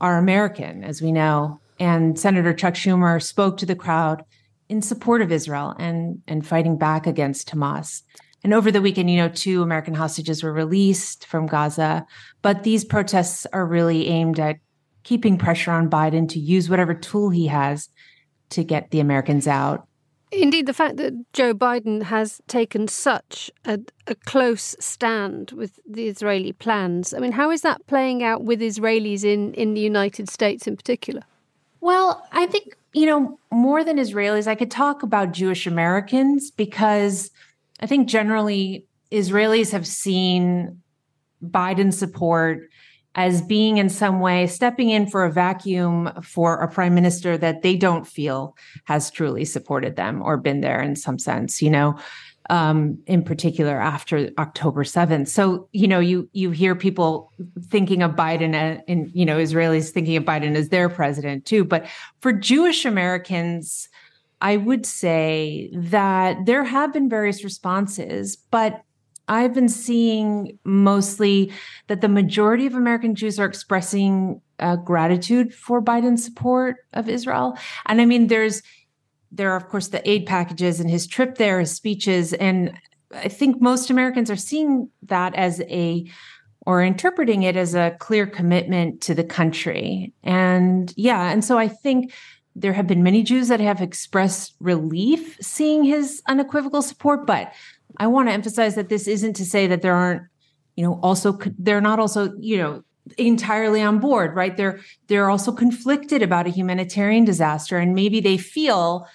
are 0.00 0.18
American, 0.18 0.82
as 0.82 1.00
we 1.00 1.12
know. 1.12 1.60
And 1.78 2.18
Senator 2.18 2.52
Chuck 2.52 2.74
Schumer 2.74 3.22
spoke 3.22 3.56
to 3.58 3.66
the 3.66 3.76
crowd 3.76 4.24
in 4.68 4.82
support 4.82 5.22
of 5.22 5.32
Israel 5.32 5.74
and, 5.78 6.22
and 6.26 6.46
fighting 6.46 6.76
back 6.76 7.06
against 7.06 7.48
Hamas. 7.48 8.02
And 8.44 8.52
over 8.52 8.70
the 8.70 8.82
weekend, 8.82 9.10
you 9.10 9.16
know, 9.18 9.28
two 9.28 9.62
American 9.62 9.94
hostages 9.94 10.42
were 10.42 10.52
released 10.52 11.26
from 11.26 11.46
Gaza. 11.46 12.06
But 12.40 12.64
these 12.64 12.84
protests 12.84 13.46
are 13.52 13.64
really 13.64 14.08
aimed 14.08 14.40
at 14.40 14.56
keeping 15.04 15.38
pressure 15.38 15.70
on 15.70 15.90
Biden 15.90 16.28
to 16.30 16.40
use 16.40 16.68
whatever 16.68 16.94
tool 16.94 17.30
he 17.30 17.46
has 17.46 17.88
to 18.50 18.64
get 18.64 18.90
the 18.90 19.00
Americans 19.00 19.46
out. 19.46 19.86
Indeed, 20.32 20.66
the 20.66 20.72
fact 20.72 20.96
that 20.96 21.12
Joe 21.34 21.52
Biden 21.52 22.04
has 22.04 22.40
taken 22.48 22.88
such 22.88 23.50
a, 23.66 23.78
a, 24.06 24.14
close 24.14 24.74
stand 24.80 25.50
with 25.52 25.78
the 25.86 26.08
Israeli 26.08 26.52
plans, 26.52 27.12
I 27.12 27.18
mean, 27.18 27.32
how 27.32 27.50
is 27.50 27.60
that 27.60 27.86
playing 27.86 28.22
out 28.22 28.42
with 28.42 28.60
Israelis 28.60 29.24
in, 29.24 29.52
in 29.52 29.74
the 29.74 29.80
United 29.82 30.30
States 30.30 30.66
in 30.66 30.74
particular? 30.74 31.22
Well, 31.82 32.26
I 32.32 32.46
think, 32.46 32.76
you 32.94 33.04
know, 33.04 33.38
more 33.50 33.84
than 33.84 33.98
Israelis, 33.98 34.46
I 34.46 34.54
could 34.54 34.70
talk 34.70 35.02
about 35.02 35.32
Jewish 35.32 35.66
Americans 35.66 36.50
because 36.50 37.30
I 37.80 37.86
think 37.86 38.08
generally 38.08 38.86
Israelis 39.10 39.70
have 39.72 39.86
seen 39.86 40.80
Biden 41.44 41.92
support 41.92 42.70
as 43.14 43.42
being 43.42 43.78
in 43.78 43.88
some 43.88 44.20
way 44.20 44.46
stepping 44.46 44.90
in 44.90 45.06
for 45.06 45.24
a 45.24 45.32
vacuum 45.32 46.10
for 46.22 46.56
a 46.56 46.68
prime 46.68 46.94
minister 46.94 47.36
that 47.36 47.62
they 47.62 47.76
don't 47.76 48.06
feel 48.06 48.56
has 48.84 49.10
truly 49.10 49.44
supported 49.44 49.96
them 49.96 50.22
or 50.22 50.36
been 50.36 50.60
there 50.60 50.80
in 50.80 50.96
some 50.96 51.18
sense, 51.18 51.60
you 51.60 51.70
know, 51.70 51.98
um, 52.50 52.98
in 53.06 53.22
particular 53.22 53.80
after 53.80 54.30
October 54.38 54.82
7th. 54.82 55.28
So, 55.28 55.68
you 55.72 55.86
know, 55.86 56.00
you 56.00 56.28
you 56.32 56.50
hear 56.50 56.74
people 56.74 57.32
thinking 57.68 58.02
of 58.02 58.12
Biden 58.12 58.54
and, 58.54 58.82
and 58.88 59.10
you 59.14 59.24
know, 59.24 59.38
Israelis 59.38 59.90
thinking 59.90 60.16
of 60.16 60.24
Biden 60.24 60.56
as 60.56 60.70
their 60.70 60.88
president 60.88 61.44
too. 61.44 61.64
But 61.64 61.86
for 62.20 62.32
Jewish 62.32 62.84
Americans, 62.84 63.88
I 64.40 64.56
would 64.56 64.84
say 64.84 65.70
that 65.72 66.46
there 66.46 66.64
have 66.64 66.92
been 66.92 67.08
various 67.08 67.44
responses, 67.44 68.36
but 68.36 68.82
I've 69.32 69.54
been 69.54 69.68
seeing 69.68 70.58
mostly 70.64 71.52
that 71.86 72.00
the 72.02 72.08
majority 72.08 72.66
of 72.66 72.74
American 72.74 73.14
Jews 73.14 73.40
are 73.40 73.46
expressing 73.46 74.40
uh, 74.58 74.76
gratitude 74.76 75.54
for 75.54 75.82
Biden's 75.82 76.24
support 76.24 76.76
of 76.92 77.08
Israel. 77.08 77.58
And 77.86 78.00
I 78.00 78.04
mean, 78.04 78.26
there's 78.26 78.62
there 79.34 79.50
are 79.50 79.56
of 79.56 79.68
course 79.68 79.88
the 79.88 80.06
aid 80.08 80.26
packages 80.26 80.78
and 80.78 80.90
his 80.90 81.06
trip 81.06 81.38
there, 81.38 81.60
his 81.60 81.72
speeches, 81.72 82.34
and 82.34 82.78
I 83.14 83.28
think 83.28 83.60
most 83.60 83.90
Americans 83.90 84.30
are 84.30 84.36
seeing 84.36 84.90
that 85.04 85.34
as 85.34 85.60
a 85.62 86.04
or 86.66 86.82
interpreting 86.82 87.42
it 87.42 87.56
as 87.56 87.74
a 87.74 87.96
clear 87.98 88.26
commitment 88.26 89.00
to 89.02 89.14
the 89.14 89.24
country. 89.24 90.12
And 90.22 90.92
yeah, 90.96 91.30
and 91.30 91.44
so 91.44 91.58
I 91.58 91.68
think 91.68 92.12
there 92.54 92.72
have 92.72 92.86
been 92.86 93.02
many 93.02 93.22
Jews 93.22 93.48
that 93.48 93.60
have 93.60 93.80
expressed 93.80 94.54
relief 94.60 95.38
seeing 95.40 95.84
his 95.84 96.22
unequivocal 96.28 96.82
support, 96.82 97.26
but 97.26 97.52
I 98.02 98.08
want 98.08 98.28
to 98.28 98.32
emphasize 98.32 98.74
that 98.74 98.88
this 98.88 99.06
isn't 99.06 99.34
to 99.34 99.44
say 99.44 99.68
that 99.68 99.80
there 99.80 99.94
aren't, 99.94 100.22
you 100.74 100.84
know, 100.84 100.98
also 101.04 101.38
they're 101.56 101.80
not 101.80 102.00
also, 102.00 102.34
you 102.40 102.56
know, 102.56 102.82
entirely 103.16 103.80
on 103.80 104.00
board, 104.00 104.34
right? 104.34 104.56
They're 104.56 104.80
they're 105.06 105.30
also 105.30 105.52
conflicted 105.52 106.20
about 106.20 106.48
a 106.48 106.50
humanitarian 106.50 107.24
disaster 107.24 107.78
and 107.78 107.94
maybe 107.94 108.18
they 108.18 108.38
feel 108.38 109.06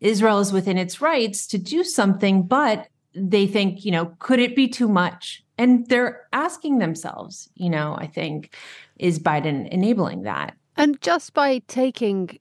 Israel 0.00 0.40
is 0.40 0.52
within 0.52 0.78
its 0.78 1.00
rights 1.00 1.46
to 1.46 1.58
do 1.58 1.84
something, 1.84 2.42
but 2.42 2.88
they 3.14 3.46
think, 3.46 3.84
you 3.84 3.92
know, 3.92 4.06
could 4.18 4.40
it 4.40 4.56
be 4.56 4.66
too 4.66 4.88
much? 4.88 5.44
And 5.56 5.88
they're 5.88 6.26
asking 6.32 6.78
themselves, 6.78 7.48
you 7.54 7.70
know, 7.70 7.96
I 8.00 8.08
think, 8.08 8.52
is 8.98 9.20
Biden 9.20 9.68
enabling 9.68 10.22
that? 10.22 10.56
And 10.76 11.00
just 11.00 11.34
by 11.34 11.62
taking 11.68 12.40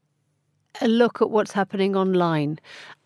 a 0.82 0.88
look 0.88 1.22
at 1.22 1.30
what's 1.30 1.52
happening 1.52 1.96
online 1.96 2.60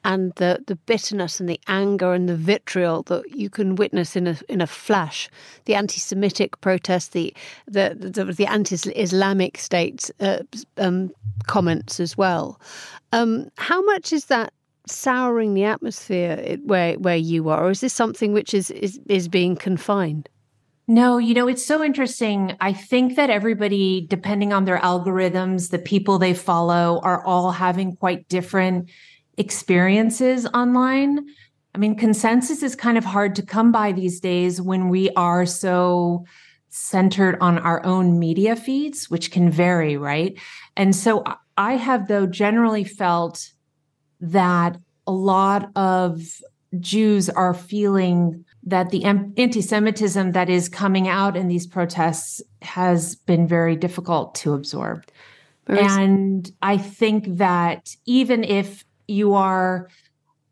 and 0.04 0.34
the, 0.36 0.64
the 0.68 0.76
bitterness 0.76 1.40
and 1.40 1.48
the 1.48 1.60
anger 1.68 2.14
and 2.14 2.28
the 2.28 2.36
vitriol 2.36 3.04
that 3.04 3.24
you 3.36 3.50
can 3.50 3.76
witness 3.76 4.16
in 4.16 4.28
a 4.28 4.38
in 4.50 4.62
a 4.62 4.68
flash, 4.68 5.30
the 5.66 5.76
anti-Semitic 5.76 6.60
protests, 6.62 7.10
the 7.10 7.34
the 7.68 7.96
the, 7.96 8.26
the 8.26 8.46
anti-Islamic 8.48 9.58
state 9.58 10.10
uh, 10.20 10.40
um, 10.78 11.12
comments 11.48 12.00
as 12.00 12.18
well. 12.18 12.60
Um, 13.12 13.50
how 13.58 13.82
much 13.84 14.12
is 14.12 14.26
that 14.26 14.54
souring 14.88 15.54
the 15.54 15.64
atmosphere 15.64 16.58
where 16.66 16.96
where 16.96 17.16
you 17.16 17.50
are, 17.50 17.66
or 17.66 17.72
is 17.72 17.82
this 17.82 17.94
something 17.94 18.34
which 18.34 18.54
is 18.54 18.72
is, 18.72 19.00
is 19.08 19.28
being 19.28 19.56
confined? 19.56 20.28
No, 20.88 21.20
you 21.20 21.34
know, 21.34 21.48
it's 21.48 21.66
so 21.66 21.84
interesting. 21.84 22.58
I 22.60 22.74
think 22.74 23.16
that 23.16 23.30
everybody, 23.30 24.06
depending 24.10 24.52
on 24.52 24.66
their 24.66 24.80
algorithms, 24.80 25.70
the 25.70 25.80
people 25.80 26.18
they 26.18 26.34
follow, 26.34 27.00
are 27.04 27.24
all 27.26 27.52
having 27.52 27.96
quite 27.96 28.28
different 28.28 28.90
experiences 29.38 30.46
online. 30.54 31.26
I 31.74 31.78
mean, 31.78 31.96
consensus 31.96 32.64
is 32.64 32.76
kind 32.76 32.98
of 32.98 33.06
hard 33.06 33.36
to 33.36 33.46
come 33.46 33.72
by 33.72 33.94
these 33.94 34.20
days 34.20 34.60
when 34.60 34.90
we 34.90 35.10
are 35.12 35.46
so 35.46 36.26
centered 36.70 37.38
on 37.40 37.60
our 37.60 37.86
own 37.86 38.20
media 38.20 38.56
feeds, 38.56 39.10
which 39.10 39.32
can 39.32 39.50
vary, 39.50 39.98
right? 39.98 40.38
And 40.76 40.96
so 40.96 41.24
I 41.58 41.74
have, 41.74 42.08
though, 42.08 42.26
generally 42.26 42.84
felt 42.84 43.52
that 44.20 44.78
a 45.08 45.12
lot 45.12 45.70
of 45.76 46.22
Jews 46.80 47.30
are 47.30 47.54
feeling 47.54 48.46
that 48.64 48.90
the 48.90 49.04
anti 49.04 49.62
Semitism 49.62 50.34
that 50.34 50.50
is 50.50 50.70
coming 50.70 51.08
out 51.08 51.36
in 51.36 51.48
these 51.48 51.66
protests 51.66 52.42
has 52.62 53.16
been 53.16 53.48
very 53.48 53.76
difficult 53.76 54.36
to 54.36 54.54
absorb. 54.54 55.06
and 55.68 56.52
I 56.62 56.78
think 56.78 57.38
that 57.38 57.96
even 58.06 58.44
if 58.44 58.84
you 59.08 59.34
are 59.34 59.90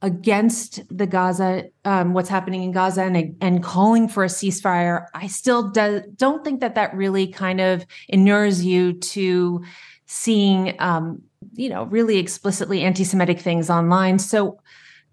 against 0.01 0.81
the 0.95 1.05
Gaza, 1.05 1.65
um, 1.83 2.13
what's 2.13 2.29
happening 2.29 2.63
in 2.63 2.71
Gaza, 2.71 3.03
and, 3.03 3.35
and 3.41 3.61
calling 3.61 4.07
for 4.07 4.23
a 4.23 4.27
ceasefire, 4.27 5.05
I 5.13 5.27
still 5.27 5.69
do, 5.69 6.01
don't 6.15 6.43
think 6.43 6.61
that 6.61 6.75
that 6.75 6.95
really 6.95 7.27
kind 7.27 7.59
of 7.59 7.85
inures 8.07 8.63
you 8.63 8.93
to 8.93 9.63
seeing, 10.05 10.75
um, 10.79 11.21
you 11.53 11.69
know, 11.69 11.83
really 11.83 12.17
explicitly 12.17 12.81
anti-Semitic 12.81 13.39
things 13.39 13.69
online. 13.69 14.19
So 14.19 14.59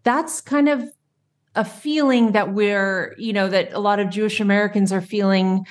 that's 0.04 0.40
kind 0.40 0.68
of 0.68 0.88
a 1.56 1.64
feeling 1.64 2.32
that 2.32 2.52
we're, 2.52 3.14
you 3.18 3.32
know, 3.32 3.48
that 3.48 3.72
a 3.72 3.80
lot 3.80 3.98
of 3.98 4.10
Jewish 4.10 4.38
Americans 4.40 4.92
are 4.92 5.00
feeling 5.00 5.66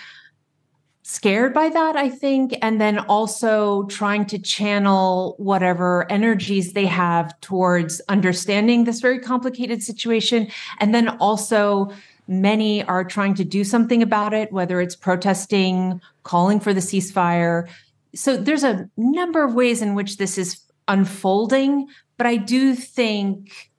scared 1.03 1.53
by 1.53 1.69
that, 1.69 1.95
I 1.95 2.09
think, 2.09 2.57
and 2.63 2.81
then 2.81 2.97
also 2.97 3.83
trying 3.83 4.25
to 4.25 4.39
channel 4.39 5.35
whatever 5.37 6.11
energies 6.11 6.73
they 6.73 6.87
have 6.87 7.39
towards 7.41 8.01
understanding 8.09 8.83
this 8.83 8.99
very 9.01 9.19
complicated 9.19 9.83
situation. 9.83 10.47
And 10.79 10.95
then 10.95 11.09
also, 11.19 11.91
many 12.27 12.83
are 12.85 13.03
trying 13.03 13.35
to 13.35 13.45
do 13.45 13.63
something 13.63 14.01
about 14.01 14.33
it, 14.33 14.51
whether 14.51 14.81
it's 14.81 14.95
protesting, 14.95 16.01
calling 16.23 16.59
for 16.59 16.73
the 16.73 16.79
ceasefire. 16.79 17.69
So 18.15 18.35
there's 18.35 18.63
a 18.63 18.89
number 18.97 19.43
of 19.43 19.53
ways 19.53 19.83
in 19.83 19.93
which 19.93 20.17
this 20.17 20.39
is 20.39 20.59
unfolding, 20.87 21.87
but 22.17 22.25
I 22.25 22.37
do 22.37 22.73
think 22.73 23.69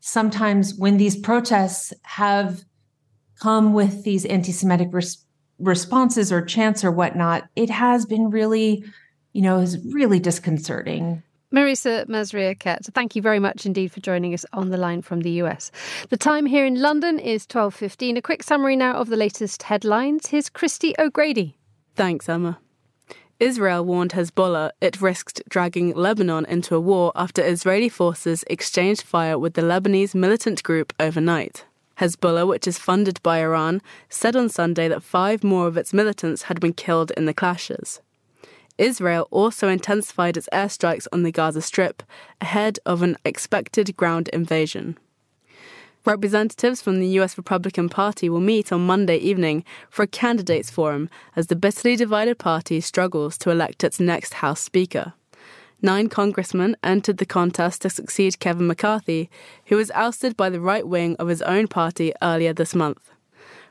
sometimes 0.00 0.74
when 0.74 0.96
these 0.96 1.16
protests 1.16 1.92
have 2.02 2.64
come 3.40 3.72
with 3.72 4.04
these 4.04 4.24
anti-Semitic 4.26 4.88
res- 4.92 5.24
responses 5.58 6.32
or 6.32 6.42
chants 6.42 6.84
or 6.84 6.90
whatnot, 6.90 7.44
it 7.56 7.70
has 7.70 8.06
been 8.06 8.30
really, 8.30 8.84
you 9.32 9.42
know, 9.42 9.58
is 9.58 9.78
really 9.92 10.18
disconcerting. 10.18 11.22
Marisa 11.52 12.06
Mazria-Katz, 12.06 12.90
thank 12.90 13.16
you 13.16 13.22
very 13.22 13.40
much 13.40 13.66
indeed 13.66 13.90
for 13.90 14.00
joining 14.00 14.32
us 14.34 14.46
on 14.52 14.70
the 14.70 14.76
line 14.76 15.02
from 15.02 15.22
the 15.22 15.32
US. 15.42 15.72
The 16.08 16.16
time 16.16 16.46
here 16.46 16.64
in 16.64 16.80
London 16.80 17.18
is 17.18 17.46
12.15. 17.46 18.18
A 18.18 18.22
quick 18.22 18.42
summary 18.42 18.76
now 18.76 18.94
of 18.94 19.08
the 19.08 19.16
latest 19.16 19.64
headlines. 19.64 20.28
Here's 20.28 20.48
Christy 20.48 20.94
O'Grady. 20.98 21.56
Thanks, 21.96 22.28
Emma. 22.28 22.58
Israel 23.40 23.86
warned 23.86 24.12
Hezbollah 24.12 24.70
it 24.82 25.00
risked 25.00 25.40
dragging 25.48 25.94
Lebanon 25.94 26.44
into 26.44 26.74
a 26.74 26.80
war 26.80 27.10
after 27.16 27.42
Israeli 27.42 27.88
forces 27.88 28.44
exchanged 28.48 29.00
fire 29.00 29.38
with 29.38 29.54
the 29.54 29.62
Lebanese 29.62 30.14
militant 30.14 30.62
group 30.62 30.92
overnight. 31.00 31.64
Hezbollah, 31.96 32.46
which 32.46 32.66
is 32.66 32.78
funded 32.78 33.18
by 33.22 33.40
Iran, 33.40 33.80
said 34.10 34.36
on 34.36 34.50
Sunday 34.50 34.88
that 34.88 35.02
five 35.02 35.42
more 35.42 35.66
of 35.66 35.78
its 35.78 35.94
militants 35.94 36.44
had 36.44 36.60
been 36.60 36.74
killed 36.74 37.12
in 37.12 37.24
the 37.24 37.32
clashes. 37.32 38.02
Israel 38.76 39.26
also 39.30 39.68
intensified 39.68 40.36
its 40.36 40.48
airstrikes 40.52 41.06
on 41.10 41.22
the 41.22 41.32
Gaza 41.32 41.62
Strip 41.62 42.02
ahead 42.42 42.78
of 42.84 43.00
an 43.00 43.16
expected 43.24 43.96
ground 43.96 44.28
invasion. 44.28 44.98
Representatives 46.06 46.80
from 46.80 46.98
the 46.98 47.08
US 47.18 47.36
Republican 47.36 47.90
Party 47.90 48.30
will 48.30 48.40
meet 48.40 48.72
on 48.72 48.86
Monday 48.86 49.18
evening 49.18 49.64
for 49.90 50.02
a 50.02 50.06
candidates 50.06 50.70
forum 50.70 51.10
as 51.36 51.48
the 51.48 51.56
bitterly 51.56 51.94
divided 51.94 52.38
party 52.38 52.80
struggles 52.80 53.36
to 53.36 53.50
elect 53.50 53.84
its 53.84 54.00
next 54.00 54.34
House 54.34 54.60
Speaker. 54.62 55.12
Nine 55.82 56.08
congressmen 56.08 56.74
entered 56.82 57.18
the 57.18 57.26
contest 57.26 57.82
to 57.82 57.90
succeed 57.90 58.40
Kevin 58.40 58.66
McCarthy, 58.66 59.28
who 59.66 59.76
was 59.76 59.90
ousted 59.90 60.38
by 60.38 60.48
the 60.48 60.60
right 60.60 60.86
wing 60.88 61.16
of 61.18 61.28
his 61.28 61.42
own 61.42 61.68
party 61.68 62.14
earlier 62.22 62.54
this 62.54 62.74
month. 62.74 63.10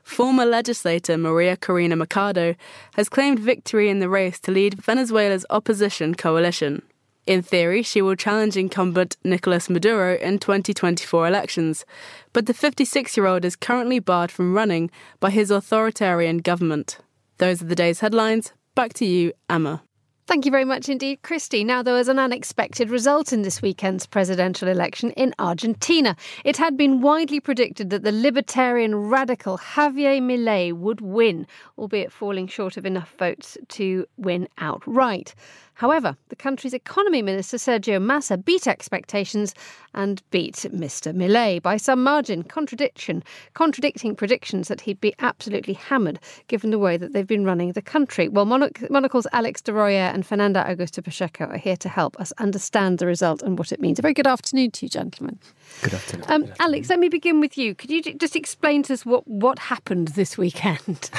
Former 0.03 0.45
legislator 0.45 1.17
Maria 1.17 1.57
Corina 1.57 1.97
Machado 1.97 2.55
has 2.95 3.09
claimed 3.09 3.39
victory 3.39 3.89
in 3.89 3.99
the 3.99 4.09
race 4.09 4.39
to 4.41 4.51
lead 4.51 4.75
Venezuela's 4.75 5.45
opposition 5.49 6.13
coalition. 6.13 6.83
In 7.29 7.43
theory, 7.43 7.83
she 7.83 8.01
will 8.01 8.15
challenge 8.15 8.57
incumbent 8.57 9.15
Nicolas 9.23 9.69
Maduro 9.69 10.17
in 10.17 10.39
2024 10.39 11.27
elections, 11.27 11.85
but 12.33 12.47
the 12.47 12.55
56 12.55 13.15
year 13.15 13.27
old 13.27 13.45
is 13.45 13.55
currently 13.55 13.99
barred 13.99 14.31
from 14.31 14.55
running 14.55 14.89
by 15.19 15.29
his 15.29 15.51
authoritarian 15.51 16.39
government. 16.39 16.97
Those 17.37 17.61
are 17.61 17.65
the 17.65 17.75
day's 17.75 17.99
headlines. 17.99 18.53
Back 18.73 18.93
to 18.93 19.05
you, 19.05 19.33
Emma. 19.47 19.83
Thank 20.29 20.45
you 20.45 20.51
very 20.51 20.63
much 20.63 20.89
indeed, 20.89 21.23
Christy. 21.23 21.63
Now, 21.63 21.81
there 21.81 21.95
was 21.95 22.07
an 22.07 22.19
unexpected 22.19 22.91
result 22.91 23.33
in 23.33 23.41
this 23.41 23.63
weekend's 23.63 24.05
presidential 24.05 24.67
election 24.67 25.09
in 25.11 25.33
Argentina. 25.39 26.15
It 26.45 26.57
had 26.57 26.77
been 26.77 27.01
widely 27.01 27.39
predicted 27.39 27.89
that 27.89 28.03
the 28.03 28.11
libertarian 28.11 28.95
radical 28.95 29.57
Javier 29.57 30.21
Milei 30.21 30.71
would 30.71 31.01
win, 31.01 31.47
albeit 31.79 32.11
falling 32.11 32.47
short 32.47 32.77
of 32.77 32.85
enough 32.85 33.11
votes 33.17 33.57
to 33.69 34.05
win 34.17 34.47
outright. 34.59 35.33
However, 35.79 36.17
the 36.27 36.35
country's 36.35 36.73
economy 36.73 37.21
minister 37.21 37.55
Sergio 37.55 38.01
Massa 38.01 38.37
beat 38.37 38.67
expectations 38.67 39.55
and 39.93 40.21
beat 40.29 40.55
Mr. 40.55 41.13
Milei 41.13 41.61
by 41.61 41.77
some 41.77 42.03
margin, 42.03 42.43
contradiction, 42.43 43.23
contradicting 43.53 44.13
predictions 44.13 44.67
that 44.67 44.81
he'd 44.81 44.99
be 44.99 45.15
absolutely 45.19 45.73
hammered 45.73 46.19
given 46.49 46.71
the 46.71 46.79
way 46.79 46.97
that 46.97 47.13
they've 47.13 47.25
been 47.25 47.45
running 47.45 47.71
the 47.71 47.81
country. 47.81 48.27
Well, 48.27 48.45
Monocle's 48.45 49.25
Alex 49.31 49.61
de 49.61 49.71
Royer 49.71 50.11
and 50.13 50.25
Fernando 50.25 50.59
Augusto 50.59 51.01
Pacheco 51.01 51.45
are 51.45 51.57
here 51.57 51.77
to 51.77 51.87
help 51.87 52.19
us 52.19 52.33
understand 52.39 52.99
the 52.99 53.07
result 53.07 53.41
and 53.41 53.57
what 53.57 53.71
it 53.71 53.79
means. 53.79 53.99
A 53.99 54.01
very 54.01 54.13
good 54.13 54.27
afternoon 54.27 54.71
to 54.71 54.85
you, 54.85 54.89
gentlemen. 54.89 55.39
Good 55.81 55.93
afternoon. 55.93 56.25
Um, 56.27 56.41
good 56.41 56.49
afternoon. 56.51 56.67
Alex, 56.67 56.89
let 56.89 56.99
me 56.99 57.07
begin 57.07 57.39
with 57.39 57.57
you. 57.57 57.73
Could 57.73 57.89
you 57.89 58.01
just 58.01 58.35
explain 58.35 58.83
to 58.83 58.93
us 58.93 59.05
what, 59.05 59.25
what 59.29 59.57
happened 59.57 60.09
this 60.09 60.37
weekend? 60.37 61.09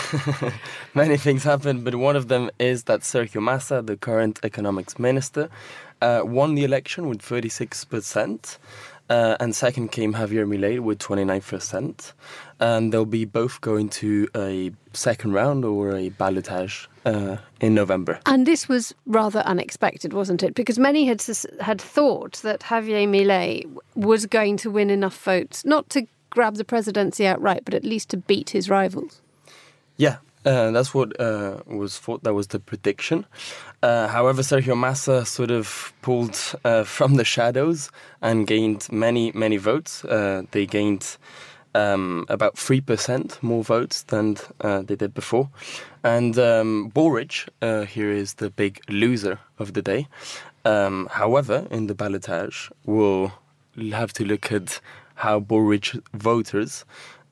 Many 0.95 1.17
things 1.17 1.45
happened, 1.45 1.83
but 1.83 1.95
one 1.95 2.15
of 2.15 2.29
them 2.29 2.51
is 2.59 2.85
that 2.85 3.01
Sergio 3.01 3.43
Massa, 3.43 3.81
the 3.81 3.97
current 3.97 4.39
economics 4.51 4.99
minister, 4.99 5.45
uh, 6.01 6.23
won 6.25 6.55
the 6.55 6.65
election 6.65 7.09
with 7.09 7.21
36%. 7.23 8.59
Uh, 9.11 9.37
and 9.41 9.57
second 9.57 9.91
came 9.91 10.15
Javier 10.15 10.47
Milei 10.47 10.79
with 10.79 10.99
29%. 11.01 12.13
And 12.61 12.93
they'll 12.93 13.05
be 13.05 13.25
both 13.25 13.61
going 13.61 13.89
to 14.03 14.29
a 14.37 14.71
second 14.93 15.33
round 15.33 15.65
or 15.65 15.97
a 15.97 16.11
ballotage 16.11 16.87
uh, 17.05 17.39
in 17.61 17.75
November. 17.75 18.21
And 18.27 18.47
this 18.47 18.69
was 18.69 18.95
rather 19.07 19.41
unexpected, 19.41 20.13
wasn't 20.13 20.45
it? 20.45 20.55
Because 20.55 20.79
many 20.79 21.07
had 21.07 21.21
had 21.61 21.81
thought 21.81 22.35
that 22.43 22.61
Javier 22.61 23.09
Milei 23.09 23.69
was 23.97 24.27
going 24.27 24.57
to 24.59 24.71
win 24.71 24.91
enough 24.91 25.19
votes, 25.25 25.65
not 25.65 25.91
to 25.91 26.07
grab 26.31 26.55
the 26.55 26.65
presidency 26.65 27.27
outright, 27.27 27.65
but 27.65 27.75
at 27.75 27.85
least 27.85 28.11
to 28.11 28.17
beat 28.17 28.51
his 28.51 28.71
rivals. 28.71 29.21
Yeah, 29.97 30.19
uh, 30.45 30.71
that's 30.71 30.95
what 30.95 31.19
uh, 31.21 31.59
was 31.67 31.99
thought. 31.99 32.23
That 32.23 32.35
was 32.35 32.49
the 32.49 32.61
prediction. 32.61 33.27
Uh, 33.83 34.09
however, 34.09 34.43
Sergio 34.43 34.77
Massa 34.77 35.25
sort 35.25 35.51
of 35.51 35.93
pulled 36.03 36.39
uh, 36.65 36.85
from 36.85 37.15
the 37.15 37.25
shadows 37.25 37.91
and 38.23 38.47
gained 38.47 38.91
many, 38.91 39.33
many 39.33 39.57
votes. 39.57 40.05
Uh, 40.05 40.43
they 40.51 40.67
gained 40.67 41.17
um, 41.75 42.25
about 42.29 42.59
three 42.59 42.81
percent 42.81 43.43
more 43.43 43.63
votes 43.63 44.03
than 44.05 44.37
they 44.61 44.97
did 44.97 45.15
before. 45.15 45.51
And 46.03 46.39
um, 46.39 46.91
here 46.95 48.11
is 48.11 48.35
the 48.35 48.51
big 48.51 48.81
loser 48.89 49.39
of 49.59 49.75
the 49.75 49.83
day. 49.83 50.09
Um, 50.65 51.09
however, 51.11 51.67
in 51.71 51.87
the 51.87 51.95
ballotage, 51.95 52.71
we'll 52.85 53.33
have 53.93 54.13
to 54.15 54.25
look 54.25 54.53
at 54.53 54.81
how 55.15 55.39
Bullrich 55.41 56.01
voters 56.15 56.85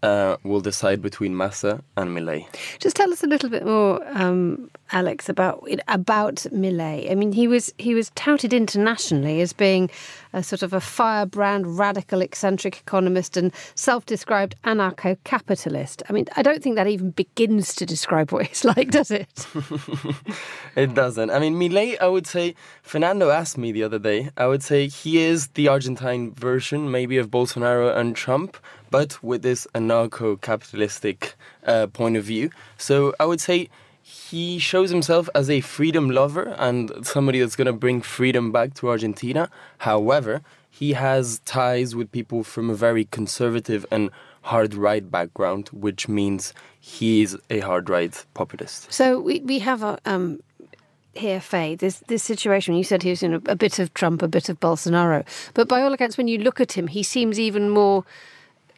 uh, 0.02 0.36
will 0.44 0.60
decide 0.60 1.02
between 1.02 1.36
Massa 1.36 1.82
and 1.96 2.16
Milei. 2.16 2.46
Just 2.78 2.96
tell 2.96 3.12
us 3.12 3.22
a 3.22 3.26
little 3.26 3.50
bit 3.50 3.64
more, 3.64 4.00
um, 4.16 4.70
Alex, 4.92 5.28
about 5.28 5.66
about 5.88 6.36
Milei. 6.52 7.10
I 7.10 7.14
mean, 7.14 7.32
he 7.32 7.48
was 7.48 7.72
he 7.78 7.94
was 7.94 8.10
touted 8.14 8.52
internationally 8.52 9.40
as 9.40 9.52
being 9.52 9.90
a 10.32 10.42
sort 10.42 10.62
of 10.62 10.72
a 10.72 10.80
firebrand, 10.80 11.78
radical, 11.78 12.20
eccentric 12.20 12.78
economist 12.78 13.36
and 13.36 13.52
self-described 13.74 14.54
anarcho-capitalist. 14.64 16.02
I 16.08 16.12
mean, 16.12 16.26
I 16.36 16.42
don't 16.42 16.62
think 16.62 16.76
that 16.76 16.86
even 16.86 17.10
begins 17.12 17.74
to 17.76 17.86
describe 17.86 18.30
what 18.30 18.46
he's 18.46 18.64
like, 18.76 18.90
does 18.90 19.10
it? 19.10 19.46
it 20.76 20.94
doesn't. 20.94 21.30
I 21.30 21.38
mean, 21.38 21.54
Milei, 21.54 22.00
I 22.00 22.08
would 22.08 22.26
say. 22.26 22.54
Fernando 22.82 23.30
asked 23.30 23.58
me 23.58 23.72
the 23.72 23.82
other 23.82 23.98
day. 23.98 24.30
I 24.36 24.46
would 24.46 24.62
say 24.62 24.88
he 24.88 25.18
is 25.18 25.48
the 25.48 25.68
Argentine 25.68 26.32
version, 26.32 26.90
maybe 26.90 27.18
of 27.18 27.30
Bolsonaro 27.30 27.94
and 27.94 28.16
Trump, 28.16 28.56
but 28.90 29.22
with 29.22 29.42
this 29.42 29.66
anarcho-capitalistic 29.74 31.34
uh, 31.66 31.86
point 31.88 32.16
of 32.16 32.24
view. 32.24 32.50
So 32.76 33.14
I 33.20 33.24
would 33.26 33.40
say 33.40 33.68
he 34.02 34.58
shows 34.58 34.90
himself 34.90 35.28
as 35.34 35.50
a 35.50 35.60
freedom 35.60 36.10
lover 36.10 36.54
and 36.58 36.90
somebody 37.06 37.40
that's 37.40 37.56
going 37.56 37.66
to 37.66 37.72
bring 37.72 38.00
freedom 38.00 38.50
back 38.50 38.74
to 38.74 38.88
Argentina. 38.88 39.50
However, 39.78 40.40
he 40.70 40.94
has 40.94 41.40
ties 41.40 41.94
with 41.94 42.10
people 42.10 42.42
from 42.42 42.70
a 42.70 42.74
very 42.74 43.04
conservative 43.04 43.84
and 43.90 44.10
hard 44.42 44.74
right 44.74 45.10
background, 45.10 45.68
which 45.72 46.08
means 46.08 46.54
he 46.80 47.22
is 47.22 47.36
a 47.50 47.60
hard 47.60 47.90
right 47.90 48.24
populist. 48.32 48.92
So 48.92 49.20
we, 49.20 49.40
we 49.40 49.58
have 49.60 49.82
a. 49.82 49.98
Um, 50.04 50.40
here, 51.14 51.40
Faye, 51.40 51.74
this 51.74 51.98
this 52.06 52.22
situation. 52.22 52.76
You 52.76 52.84
said 52.84 53.02
he 53.02 53.10
was 53.10 53.22
in 53.24 53.34
a, 53.34 53.40
a 53.46 53.56
bit 53.56 53.80
of 53.80 53.92
Trump, 53.92 54.22
a 54.22 54.28
bit 54.28 54.48
of 54.48 54.60
Bolsonaro, 54.60 55.24
but 55.52 55.68
by 55.68 55.82
all 55.82 55.92
accounts, 55.92 56.16
when 56.16 56.28
you 56.28 56.38
look 56.38 56.60
at 56.60 56.72
him, 56.72 56.86
he 56.86 57.02
seems 57.02 57.40
even 57.40 57.70
more 57.70 58.04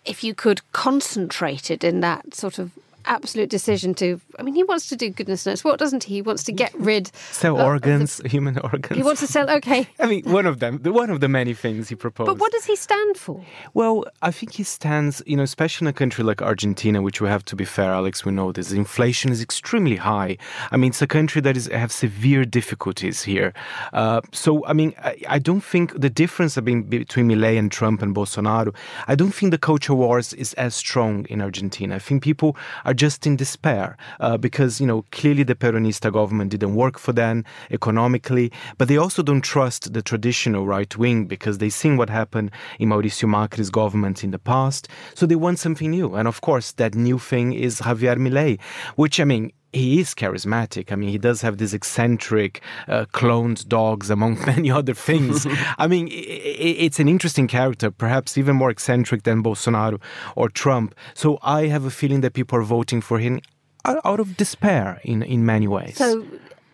if 0.05 0.25
you 0.25 0.35
could 0.35 0.61
concentrate 0.73 1.71
it 1.71 1.85
in 1.85 2.01
that 2.01 2.35
sort 2.35 2.59
of 2.59 2.73
absolute 3.07 3.51
decision 3.51 3.95
to 3.95 4.21
I 4.39 4.43
mean 4.43 4.55
he 4.55 4.65
wants 4.65 4.89
to 4.89 4.97
do 4.97 5.11
goodness 5.11 5.47
knows 5.47 5.65
what 5.65 5.79
doesn't 5.79 6.05
he? 6.05 6.15
He 6.15 6.23
wants 6.23 6.43
to 6.45 6.53
get 6.53 6.73
rid 6.75 7.11
sell 7.15 7.59
of, 7.59 7.67
organs 7.67 8.19
of 8.19 8.25
the, 8.25 8.29
human 8.29 8.59
organs. 8.59 8.97
He 8.97 9.03
wants 9.03 9.21
to 9.21 9.27
sell 9.27 9.51
okay. 9.51 9.89
I 10.01 10.07
mean 10.07 10.25
one 10.25 10.47
of 10.47 10.61
them 10.61 10.81
one 10.83 11.11
of 11.11 11.21
the 11.21 11.29
many 11.29 11.55
things 11.55 11.89
he 11.89 11.95
proposed. 11.95 12.27
But 12.27 12.39
what 12.39 12.53
does 12.53 12.65
he 12.65 12.77
stand 12.77 13.17
for? 13.17 13.45
Well 13.75 14.05
I 14.23 14.31
think 14.31 14.55
he 14.55 14.63
stands 14.63 15.23
you 15.27 15.37
know 15.37 15.43
especially 15.43 15.87
in 15.87 15.91
a 15.91 15.93
country 15.93 16.25
like 16.25 16.43
Argentina 16.43 17.03
which 17.03 17.21
we 17.21 17.29
have 17.29 17.45
to 17.47 17.57
be 17.57 17.65
fair 17.65 17.93
Alex 17.93 18.25
we 18.25 18.33
know 18.33 18.53
this 18.53 18.73
inflation 18.73 19.31
is 19.31 19.43
extremely 19.43 19.97
high. 19.97 20.37
I 20.71 20.77
mean 20.77 20.91
it's 20.91 21.03
a 21.03 21.07
country 21.07 21.41
that 21.43 21.57
is 21.57 21.67
have 21.67 21.93
severe 21.93 22.45
difficulties 22.45 23.23
here. 23.23 23.53
Uh, 23.93 24.21
so 24.33 24.65
I 24.67 24.73
mean 24.73 24.95
I, 24.99 25.17
I, 25.29 25.39
don't 25.39 25.63
think 25.63 25.99
the 25.99 26.11
difference 26.11 26.55
between 26.57 27.29
Milei 27.29 27.59
and 27.59 27.73
Trump 27.73 28.03
and 28.03 28.15
Bolsonaro 28.15 28.75
I 29.09 29.15
don't 29.15 29.33
think 29.33 29.51
the 29.51 29.59
culture 29.59 29.95
wars 29.95 30.33
is 30.35 30.55
as 30.55 30.75
strong 30.75 31.27
in 31.27 31.41
Argentina. 31.41 31.97
I 31.97 31.99
think 31.99 32.23
people 32.23 32.57
are 32.85 32.90
just 32.95 33.27
in 33.27 33.37
despair 33.37 33.97
uh, 34.21 34.37
because 34.37 34.81
you 34.81 34.87
know 34.87 35.05
clearly 35.13 35.43
the 35.43 35.55
Peronista 35.55 36.13
government 36.13 36.51
didn't 36.51 36.75
work 36.75 36.99
for 36.99 37.13
them 37.13 37.45
economically, 37.71 38.53
but 38.79 38.89
they 38.89 38.97
also 38.97 39.23
don't 39.23 39.43
trust 39.43 39.93
the 39.93 40.03
traditional 40.03 40.67
right 40.67 40.97
wing 40.97 41.27
because 41.27 41.59
they've 41.59 41.73
seen 41.73 41.97
what 41.97 42.11
happened 42.11 42.51
in 42.79 42.89
Mauricio 42.89 43.29
Macri's 43.29 43.71
government 43.71 44.25
in 44.25 44.31
the 44.31 44.39
past, 44.39 44.89
so 45.15 45.27
they 45.27 45.37
want 45.37 45.59
something 45.59 45.91
new. 45.91 46.15
And 46.15 46.27
of 46.27 46.41
course, 46.41 46.73
that 46.73 46.95
new 46.95 47.19
thing 47.19 47.53
is 47.53 47.81
Javier 47.81 48.17
Milei, 48.17 48.61
which 48.97 49.21
I 49.21 49.25
mean 49.25 49.53
he 49.73 50.01
is 50.01 50.15
charismatic. 50.15 50.91
I 50.93 50.97
mean, 50.97 51.11
he 51.11 51.19
does 51.19 51.43
have 51.43 51.59
these 51.59 51.75
eccentric 51.75 52.61
uh, 52.89 53.07
cloned 53.13 53.69
dogs, 53.69 54.11
among 54.11 54.39
many 54.47 54.71
other 54.71 54.95
things. 54.95 55.47
I 55.79 55.87
mean, 55.87 56.09
it's 56.11 56.99
an 56.99 57.09
interesting 57.09 57.47
character, 57.47 57.91
perhaps 57.91 58.37
even 58.37 58.57
more 58.57 58.71
eccentric 58.71 59.23
than 59.23 59.43
Bolsonaro 59.43 60.01
or 60.37 60.49
Trump. 60.49 60.95
So 61.15 61.39
I 61.43 61.67
have 61.67 61.85
a 61.85 61.91
feeling 61.91 62.21
that 62.23 62.33
people 62.33 62.59
are 62.59 62.63
voting 62.63 63.01
for 63.01 63.19
him 63.19 63.41
out 63.85 64.21
of 64.21 64.37
despair 64.37 65.01
in, 65.05 65.23
in 65.23 65.47
many 65.47 65.67
ways. 65.67 65.97
So 65.97 66.27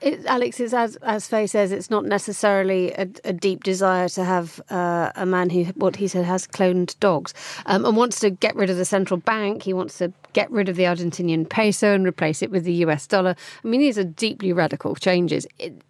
it, 0.06 0.24
Alex, 0.26 0.60
as 0.60 0.96
as 0.96 1.26
Faye 1.26 1.48
says, 1.48 1.72
it's 1.72 1.90
not 1.90 2.04
necessarily 2.04 2.92
a, 2.92 3.08
a 3.24 3.32
deep 3.32 3.64
desire 3.64 4.08
to 4.10 4.22
have 4.22 4.60
uh, 4.70 5.10
a 5.16 5.26
man 5.26 5.50
who, 5.50 5.64
what 5.74 5.96
he 5.96 6.06
said, 6.06 6.24
has 6.24 6.46
cloned 6.46 6.98
dogs 7.00 7.34
um, 7.66 7.84
and 7.84 7.96
wants 7.96 8.20
to 8.20 8.30
get 8.30 8.54
rid 8.54 8.70
of 8.70 8.76
the 8.76 8.84
central 8.84 9.18
bank. 9.18 9.64
He 9.64 9.72
wants 9.72 9.98
to 9.98 10.12
get 10.32 10.48
rid 10.50 10.68
of 10.68 10.76
the 10.76 10.84
Argentinian 10.84 11.48
peso 11.48 11.92
and 11.92 12.06
replace 12.06 12.40
it 12.40 12.52
with 12.52 12.62
the 12.62 12.74
US 12.84 13.06
dollar. 13.06 13.34
I 13.64 13.68
mean, 13.68 13.80
these 13.80 13.98
are 13.98 14.04
deeply 14.04 14.52
radical 14.52 14.94
changes. 14.94 15.46
It, 15.58 15.82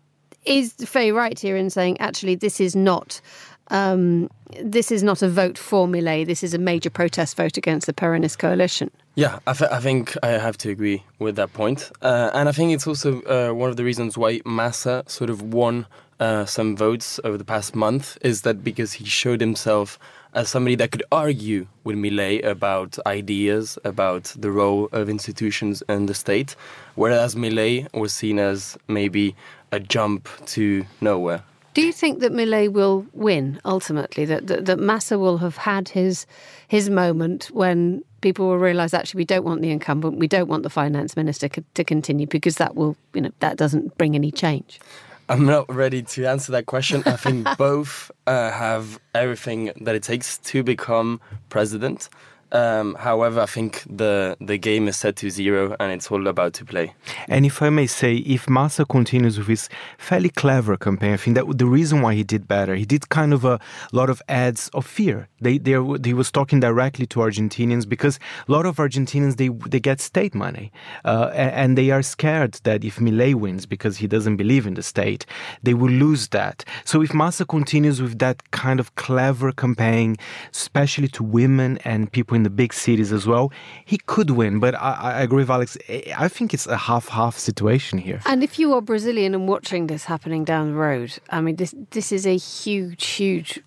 is 0.47 0.73
Faye 0.75 1.11
right 1.11 1.39
here 1.39 1.57
in 1.57 1.71
saying 1.71 1.99
actually 1.99 2.37
this 2.37 2.61
is 2.61 2.77
not 2.77 3.21
um, 3.69 4.31
this 4.63 4.93
is 4.93 5.03
not 5.03 5.23
a 5.23 5.29
vote 5.29 5.59
for 5.59 5.87
Milei. 5.87 6.27
This 6.27 6.43
is 6.43 6.55
a 6.55 6.59
major 6.59 6.91
protest 6.91 7.37
vote 7.37 7.57
against 7.57 7.87
the 7.87 7.93
Peronist 7.93 8.39
coalition. 8.39 8.91
Yeah, 9.15 9.39
I, 9.47 9.53
th- 9.55 9.71
I 9.71 9.81
think 9.81 10.17
I 10.23 10.29
have 10.29 10.59
to 10.59 10.71
agree 10.71 11.03
with 11.19 11.37
that 11.37 11.53
point. 11.53 11.91
Uh, 12.03 12.31
and 12.35 12.49
I 12.49 12.53
think 12.53 12.73
it's 12.73 12.87
also 12.87 13.23
uh, 13.23 13.53
one 13.53 13.71
of 13.71 13.77
the 13.77 13.85
reasons 13.85 14.17
why 14.17 14.41
Massa 14.45 15.05
sort 15.07 15.31
of 15.31 15.43
won 15.43 15.87
uh, 16.21 16.45
some 16.45 16.77
votes 16.77 17.21
over 17.25 17.37
the 17.37 17.45
past 17.45 17.75
month 17.75 18.17
is 18.21 18.43
that 18.43 18.63
because 18.63 18.95
he 18.95 19.05
showed 19.05 19.41
himself 19.41 19.99
as 20.35 20.51
somebody 20.51 20.75
that 20.77 20.91
could 20.91 21.03
argue 21.11 21.67
with 21.83 21.97
Milei 21.97 22.45
about 22.45 22.99
ideas, 23.07 23.79
about 23.85 24.35
the 24.39 24.51
role 24.51 24.89
of 24.93 25.09
institutions 25.09 25.83
and 25.89 26.09
the 26.09 26.15
state, 26.15 26.55
whereas 26.95 27.35
Milei 27.35 27.93
was 27.95 28.13
seen 28.13 28.39
as 28.39 28.77
maybe 28.87 29.35
a 29.73 29.81
jump 29.81 30.29
to 30.47 30.85
nowhere. 31.01 31.43
Do 31.77 31.83
you 31.83 31.93
think 31.93 32.21
that 32.21 32.33
Milei 32.33 32.73
will 32.73 33.05
win 33.13 33.61
ultimately? 33.67 34.25
That, 34.25 34.47
that 34.47 34.65
that 34.65 34.79
Massa 34.79 35.19
will 35.19 35.37
have 35.37 35.59
had 35.59 35.91
his 35.91 36.25
his 36.69 36.89
moment 36.89 37.51
when 37.53 38.03
people 38.23 38.49
will 38.49 38.57
realise 38.57 38.95
actually 38.95 39.19
we 39.19 39.27
don't 39.27 39.45
want 39.45 39.61
the 39.61 39.71
incumbent, 39.71 40.17
we 40.17 40.27
don't 40.27 40.49
want 40.49 40.63
the 40.63 40.71
finance 40.71 41.17
minister 41.17 41.51
to 41.51 41.85
continue 41.85 42.27
because 42.27 42.57
that 42.57 42.77
will 42.77 42.97
you 43.13 43.21
know 43.21 43.31
that 43.41 43.59
doesn't 43.59 43.99
bring 43.99 44.15
any 44.15 44.33
change. 44.33 44.81
I'm 45.29 45.45
not 45.45 45.69
ready 45.69 46.03
to 46.03 46.25
answer 46.25 46.51
that 46.53 46.65
question. 46.65 47.03
I 47.05 47.17
think 47.17 47.47
both 47.59 48.11
uh, 48.27 48.51
have 48.53 48.99
everything 49.15 49.71
that 49.83 49.95
it 49.95 50.03
takes 50.03 50.39
to 50.39 50.63
become 50.63 51.21
president. 51.51 52.09
Um, 52.53 52.95
however, 52.95 53.41
I 53.41 53.47
think 53.47 53.83
the 53.89 54.37
the 54.41 54.57
game 54.57 54.87
is 54.89 54.97
set 54.97 55.17
to 55.17 55.31
zero 55.31 55.75
and 55.81 55.93
it's 55.93 56.11
all 56.11 56.27
about 56.29 56.53
to 56.55 56.65
play. 56.65 56.95
And 57.29 57.45
if 57.45 57.61
I 57.61 57.71
may 57.71 57.87
say, 57.87 58.17
if 58.17 58.49
Massa 58.49 58.85
continues 58.85 59.37
with 59.37 59.49
his 59.49 59.69
fairly 59.99 60.29
clever 60.29 60.77
campaign, 60.77 61.13
I 61.15 61.17
think 61.17 61.37
that 61.37 61.59
the 61.59 61.67
reason 61.67 62.03
why 62.03 62.15
he 62.15 62.23
did 62.23 62.47
better, 62.47 62.77
he 62.77 62.85
did 62.85 63.09
kind 63.09 63.33
of 63.33 63.45
a 63.45 63.59
lot 63.93 64.11
of 64.11 64.23
ads 64.29 64.69
of 64.75 64.87
fear. 64.87 65.29
They, 65.41 65.59
they 65.59 65.73
he 66.05 66.15
was 66.15 66.31
talking 66.31 66.61
directly 66.61 67.07
to 67.07 67.19
Argentinians 67.19 67.89
because 67.89 68.19
a 68.49 68.53
lot 68.53 68.65
of 68.65 68.77
Argentinians 68.77 69.37
they 69.37 69.49
they 69.69 69.81
get 69.81 70.01
state 70.01 70.35
money, 70.35 70.71
uh, 71.05 71.31
and 71.35 71.77
they 71.77 71.91
are 71.91 72.03
scared 72.03 72.61
that 72.63 72.85
if 72.85 72.97
Milei 72.97 73.35
wins 73.35 73.67
because 73.67 73.97
he 73.97 74.07
doesn't 74.07 74.37
believe 74.37 74.67
in 74.67 74.75
the 74.75 74.83
state, 74.83 75.27
they 75.63 75.75
will 75.75 75.91
lose 75.91 76.29
that. 76.29 76.65
So 76.85 77.03
if 77.03 77.13
Massa 77.13 77.45
continues 77.45 78.01
with 78.01 78.19
that 78.21 78.51
kind 78.53 78.79
of 78.79 78.95
clever 78.95 79.51
campaign, 79.53 80.17
especially 80.53 81.09
to 81.09 81.25
women 81.25 81.79
and 81.85 82.11
people 82.13 82.36
in 82.37 82.43
the 82.45 82.51
big 82.51 82.73
cities 82.73 83.13
as 83.13 83.27
well, 83.27 83.53
he 83.85 83.99
could 84.07 84.31
win. 84.31 84.61
But 84.61 84.75
I, 84.77 84.93
I 85.19 85.23
agree 85.23 85.43
with 85.43 85.51
Alex. 85.51 85.77
I 86.17 86.29
think 86.29 86.55
it's 86.55 86.67
a 86.67 86.77
half-half 86.77 87.37
situation 87.37 87.99
here. 87.99 88.21
And 88.27 88.45
if 88.45 88.59
you 88.61 88.73
are 88.75 88.81
Brazilian 88.81 89.35
and 89.35 89.49
watching 89.49 89.89
this 89.89 90.05
happening 90.05 90.45
down 90.45 90.69
the 90.69 90.75
road, 90.75 91.19
I 91.31 91.41
mean, 91.41 91.57
this 91.57 91.75
this 91.91 92.13
is 92.13 92.27
a 92.27 92.37
huge, 92.37 93.05
huge 93.05 93.61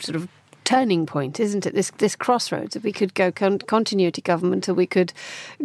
sort 0.00 0.16
of 0.16 0.28
turning 0.64 1.06
point, 1.06 1.38
isn't 1.38 1.66
it? 1.66 1.74
This 1.74 1.90
this 1.98 2.16
crossroads. 2.16 2.76
If 2.76 2.82
we 2.82 2.92
could 2.92 3.14
go 3.14 3.30
con- 3.30 3.58
continuity 3.58 4.22
government, 4.22 4.68
or 4.68 4.74
we 4.74 4.86
could 4.86 5.12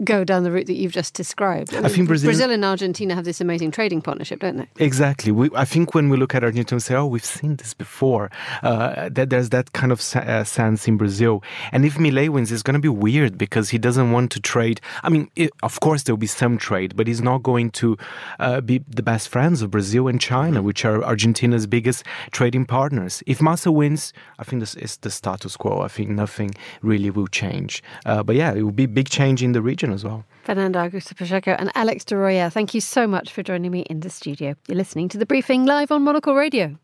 go 0.04 0.24
down 0.24 0.44
the 0.44 0.52
route 0.52 0.68
that 0.68 0.76
you've 0.76 0.92
just 0.92 1.14
described. 1.14 1.74
I, 1.74 1.86
I 1.86 1.90
think 1.90 2.08
Brazil, 2.08 2.28
Brazil, 2.28 2.52
and 2.52 2.64
Argentina 2.66 3.16
have 3.16 3.26
this 3.26 3.42
amazing 3.42 3.72
trading 3.72 4.02
partnership, 4.02 4.40
don't 4.40 4.58
they? 4.58 4.68
Exactly. 4.86 5.32
We, 5.32 5.50
I 5.56 5.66
think 5.66 5.94
when 5.96 6.10
we 6.10 6.18
look 6.18 6.36
at 6.36 6.44
Argentina, 6.44 6.78
we 6.78 6.82
say, 6.82 6.96
"Oh, 6.96 7.06
we've 7.06 7.26
seen 7.26 7.56
this 7.56 7.74
before." 7.74 8.30
Uh, 8.62 9.10
that 9.10 9.30
there's 9.30 9.50
that 9.50 9.74
kind 9.74 9.92
of 9.92 10.00
uh, 10.16 10.44
sense 10.44 10.88
in 10.88 10.98
Brazil. 10.98 11.44
And 11.72 11.86
if 11.86 11.96
Milei 11.96 12.30
wins, 12.30 12.52
it's 12.52 12.64
going 12.64 12.74
to 12.76 12.80
be 12.80 12.90
weird 12.90 13.38
because 13.38 13.70
he 13.70 13.78
doesn't 13.78 14.12
want 14.12 14.32
to 14.32 14.40
trade. 14.40 14.82
I 15.04 15.10
mean, 15.10 15.30
it, 15.36 15.52
of 15.64 15.80
course 15.80 16.04
there 16.04 16.14
will 16.14 16.20
be 16.20 16.28
some 16.28 16.58
trade, 16.58 16.96
but 16.96 17.08
he's 17.08 17.22
not 17.22 17.44
going 17.44 17.72
to 17.72 17.98
uh, 18.40 18.62
be 18.62 18.84
the 18.88 19.04
best 19.04 19.30
friends 19.30 19.62
of 19.62 19.72
Brazil 19.72 20.08
and 20.08 20.20
China, 20.20 20.62
which 20.62 20.86
are 20.86 21.04
Argentina's 21.04 21.68
biggest 21.68 22.04
trading 22.32 22.66
partners. 22.66 23.24
If 23.26 23.42
Massa 23.42 23.72
wins, 23.72 24.14
I 24.38 24.44
think 24.44 24.60
this 24.62 24.76
is 24.76 24.89
the 24.98 25.12
status 25.12 25.58
quo. 25.58 25.82
I 25.82 25.88
think 25.88 26.10
nothing 26.10 26.52
really 26.82 27.10
will 27.10 27.28
change. 27.28 27.84
Uh, 28.06 28.24
but 28.24 28.36
yeah, 28.36 28.54
it 28.54 28.64
will 28.64 28.72
be 28.72 28.86
big 28.86 29.10
change 29.10 29.44
in 29.44 29.54
the 29.54 29.62
region 29.62 29.92
as 29.92 30.04
well. 30.04 30.26
Fernando 30.44 30.80
Augusto 30.80 31.16
Pacheco 31.16 31.56
and 31.60 31.72
Alex 31.76 32.04
de 32.06 32.16
Royer, 32.16 32.50
thank 32.50 32.74
you 32.74 32.82
so 32.82 33.08
much 33.08 33.32
for 33.32 33.44
joining 33.44 33.72
me 33.72 33.82
in 33.82 34.00
the 34.00 34.10
studio. 34.10 34.56
You're 34.68 34.78
listening 34.78 35.10
to 35.10 35.18
the 35.18 35.26
briefing 35.26 35.66
live 35.66 35.92
on 35.92 36.04
Monocle 36.04 36.36
Radio. 36.36 36.78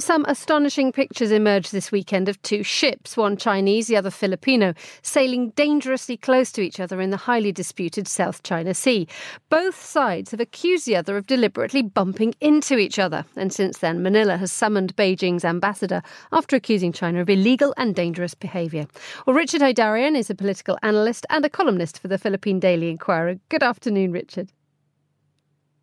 Some 0.00 0.24
astonishing 0.26 0.92
pictures 0.92 1.30
emerged 1.30 1.72
this 1.72 1.92
weekend 1.92 2.28
of 2.28 2.40
two 2.42 2.62
ships, 2.62 3.16
one 3.16 3.36
Chinese, 3.36 3.86
the 3.86 3.96
other 3.96 4.10
Filipino, 4.10 4.74
sailing 5.02 5.50
dangerously 5.50 6.16
close 6.16 6.50
to 6.52 6.60
each 6.60 6.80
other 6.80 7.00
in 7.00 7.10
the 7.10 7.16
highly 7.16 7.52
disputed 7.52 8.08
South 8.08 8.42
China 8.42 8.74
Sea. 8.74 9.06
Both 9.48 9.84
sides 9.84 10.30
have 10.30 10.40
accused 10.40 10.86
the 10.86 10.96
other 10.96 11.16
of 11.16 11.26
deliberately 11.26 11.82
bumping 11.82 12.34
into 12.40 12.78
each 12.78 12.98
other. 12.98 13.24
And 13.36 13.52
since 13.52 13.78
then, 13.78 14.02
Manila 14.02 14.36
has 14.36 14.50
summoned 14.50 14.96
Beijing's 14.96 15.44
ambassador 15.44 16.02
after 16.32 16.56
accusing 16.56 16.92
China 16.92 17.20
of 17.20 17.30
illegal 17.30 17.74
and 17.76 17.94
dangerous 17.94 18.34
behaviour. 18.34 18.86
Well, 19.26 19.36
Richard 19.36 19.60
Heydarian 19.60 20.16
is 20.16 20.30
a 20.30 20.34
political 20.34 20.78
analyst 20.82 21.26
and 21.30 21.44
a 21.44 21.50
columnist 21.50 21.98
for 21.98 22.08
the 22.08 22.18
Philippine 22.18 22.60
Daily 22.60 22.90
Inquirer. 22.90 23.38
Good 23.48 23.62
afternoon, 23.62 24.12
Richard. 24.12 24.50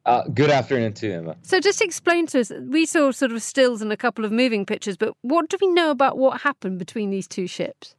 Uh, 0.07 0.23
good 0.33 0.49
afternoon 0.49 0.93
to 0.93 1.05
you, 1.05 1.13
Emma. 1.15 1.35
So, 1.41 1.59
just 1.59 1.81
explain 1.81 2.27
to 2.27 2.39
us. 2.39 2.49
We 2.49 2.85
saw 2.85 3.11
sort 3.11 3.33
of 3.33 3.43
stills 3.43 3.81
and 3.81 3.91
a 3.91 3.97
couple 3.97 4.23
of 4.23 4.31
moving 4.31 4.65
pictures, 4.65 4.95
but 4.95 5.13
what 5.21 5.49
do 5.49 5.57
we 5.59 5.67
know 5.67 5.91
about 5.91 6.17
what 6.17 6.39
happened 6.39 6.79
between 6.79 7.09
these 7.09 7.27
two 7.27 7.45
ships? 7.45 7.93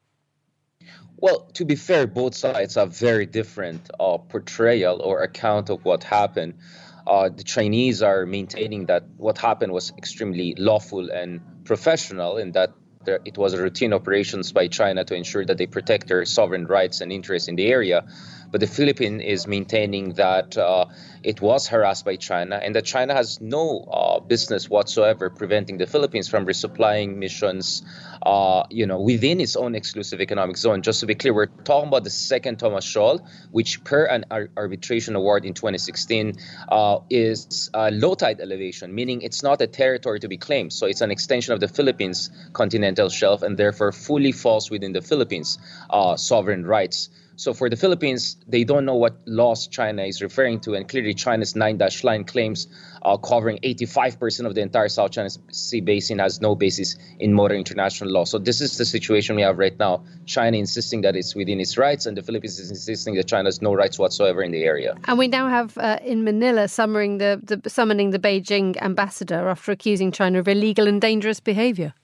Well, 1.18 1.40
to 1.52 1.66
be 1.66 1.74
fair, 1.74 2.06
both 2.06 2.34
sides 2.34 2.76
have 2.76 2.96
very 2.96 3.26
different 3.26 3.90
uh, 4.00 4.16
portrayal 4.16 5.02
or 5.02 5.20
account 5.22 5.68
of 5.68 5.84
what 5.84 6.02
happened. 6.02 6.54
Uh, 7.06 7.28
the 7.28 7.44
Chinese 7.44 8.02
are 8.02 8.24
maintaining 8.24 8.86
that 8.86 9.04
what 9.18 9.36
happened 9.36 9.72
was 9.72 9.92
extremely 9.98 10.54
lawful 10.56 11.10
and 11.10 11.42
professional, 11.66 12.38
in 12.38 12.52
that 12.52 12.72
there, 13.04 13.20
it 13.24 13.36
was 13.36 13.52
a 13.52 13.62
routine 13.62 13.92
operations 13.92 14.52
by 14.52 14.68
China 14.68 15.04
to 15.04 15.14
ensure 15.14 15.44
that 15.44 15.58
they 15.58 15.66
protect 15.66 16.08
their 16.08 16.24
sovereign 16.24 16.66
rights 16.66 17.00
and 17.00 17.12
interests 17.12 17.48
in 17.48 17.56
the 17.56 17.66
area. 17.66 18.06
But 18.50 18.60
the 18.60 18.66
Philippines 18.66 19.22
is 19.24 19.46
maintaining 19.46 20.14
that 20.14 20.56
uh, 20.56 20.86
it 21.22 21.40
was 21.40 21.68
harassed 21.68 22.04
by 22.04 22.16
China 22.16 22.56
and 22.56 22.74
that 22.74 22.84
China 22.84 23.14
has 23.14 23.40
no 23.40 23.80
uh, 23.80 24.20
business 24.20 24.70
whatsoever 24.70 25.30
preventing 25.30 25.78
the 25.78 25.86
Philippines 25.86 26.28
from 26.28 26.46
resupplying 26.46 27.16
missions, 27.16 27.82
uh, 28.22 28.64
you 28.70 28.86
know, 28.86 29.00
within 29.00 29.40
its 29.40 29.56
own 29.56 29.74
exclusive 29.74 30.20
economic 30.20 30.56
zone. 30.56 30.82
Just 30.82 31.00
to 31.00 31.06
be 31.06 31.14
clear, 31.14 31.34
we're 31.34 31.46
talking 31.46 31.88
about 31.88 32.04
the 32.04 32.10
second 32.10 32.58
Thomas 32.58 32.84
Shoal, 32.84 33.20
which 33.50 33.84
per 33.84 34.04
an 34.04 34.24
ar- 34.30 34.48
arbitration 34.56 35.14
award 35.16 35.44
in 35.44 35.54
2016 35.54 36.34
uh, 36.68 36.98
is 37.10 37.70
low 37.74 38.14
tide 38.14 38.40
elevation, 38.40 38.94
meaning 38.94 39.22
it's 39.22 39.42
not 39.42 39.60
a 39.60 39.66
territory 39.66 40.20
to 40.20 40.28
be 40.28 40.36
claimed. 40.36 40.72
So 40.72 40.86
it's 40.86 41.00
an 41.00 41.10
extension 41.10 41.52
of 41.52 41.60
the 41.60 41.68
Philippines 41.68 42.30
continental 42.52 43.08
shelf 43.08 43.42
and 43.42 43.56
therefore 43.56 43.92
fully 43.92 44.32
falls 44.32 44.70
within 44.70 44.92
the 44.92 45.02
Philippines' 45.02 45.58
uh, 45.90 46.16
sovereign 46.16 46.64
rights. 46.66 47.10
So 47.38 47.54
for 47.54 47.70
the 47.70 47.76
Philippines, 47.76 48.36
they 48.48 48.64
don't 48.64 48.84
know 48.84 48.96
what 48.96 49.16
laws 49.24 49.68
China 49.68 50.02
is 50.02 50.20
referring 50.20 50.58
to, 50.62 50.74
and 50.74 50.88
clearly 50.88 51.14
China's 51.14 51.54
nine 51.54 51.78
dash 51.78 52.02
line 52.02 52.24
claims 52.24 52.66
uh, 53.02 53.16
covering 53.16 53.58
85% 53.58 54.44
of 54.44 54.56
the 54.56 54.60
entire 54.60 54.88
South 54.88 55.12
China 55.12 55.30
Sea 55.52 55.80
basin 55.80 56.18
has 56.18 56.40
no 56.40 56.56
basis 56.56 56.96
in 57.20 57.32
modern 57.32 57.58
international 57.58 58.10
law. 58.10 58.24
So 58.24 58.38
this 58.38 58.60
is 58.60 58.76
the 58.76 58.84
situation 58.84 59.36
we 59.36 59.42
have 59.42 59.56
right 59.56 59.78
now. 59.78 60.02
China 60.26 60.56
insisting 60.56 61.02
that 61.02 61.14
it's 61.14 61.36
within 61.36 61.60
its 61.60 61.78
rights, 61.78 62.06
and 62.06 62.16
the 62.16 62.24
Philippines 62.24 62.58
is 62.58 62.70
insisting 62.70 63.14
that 63.14 63.28
China 63.28 63.46
has 63.46 63.62
no 63.62 63.72
rights 63.72 64.00
whatsoever 64.00 64.42
in 64.42 64.50
the 64.50 64.64
area. 64.64 64.96
And 65.04 65.16
we 65.16 65.28
now 65.28 65.48
have 65.48 65.78
uh, 65.78 66.00
in 66.02 66.24
Manila 66.24 66.66
summoning 66.66 67.18
the, 67.18 67.40
the 67.40 67.70
summoning 67.70 68.10
the 68.10 68.18
Beijing 68.18 68.76
ambassador 68.82 69.48
after 69.48 69.70
accusing 69.70 70.10
China 70.10 70.40
of 70.40 70.48
illegal 70.48 70.88
and 70.88 71.00
dangerous 71.00 71.38
behavior. 71.38 71.94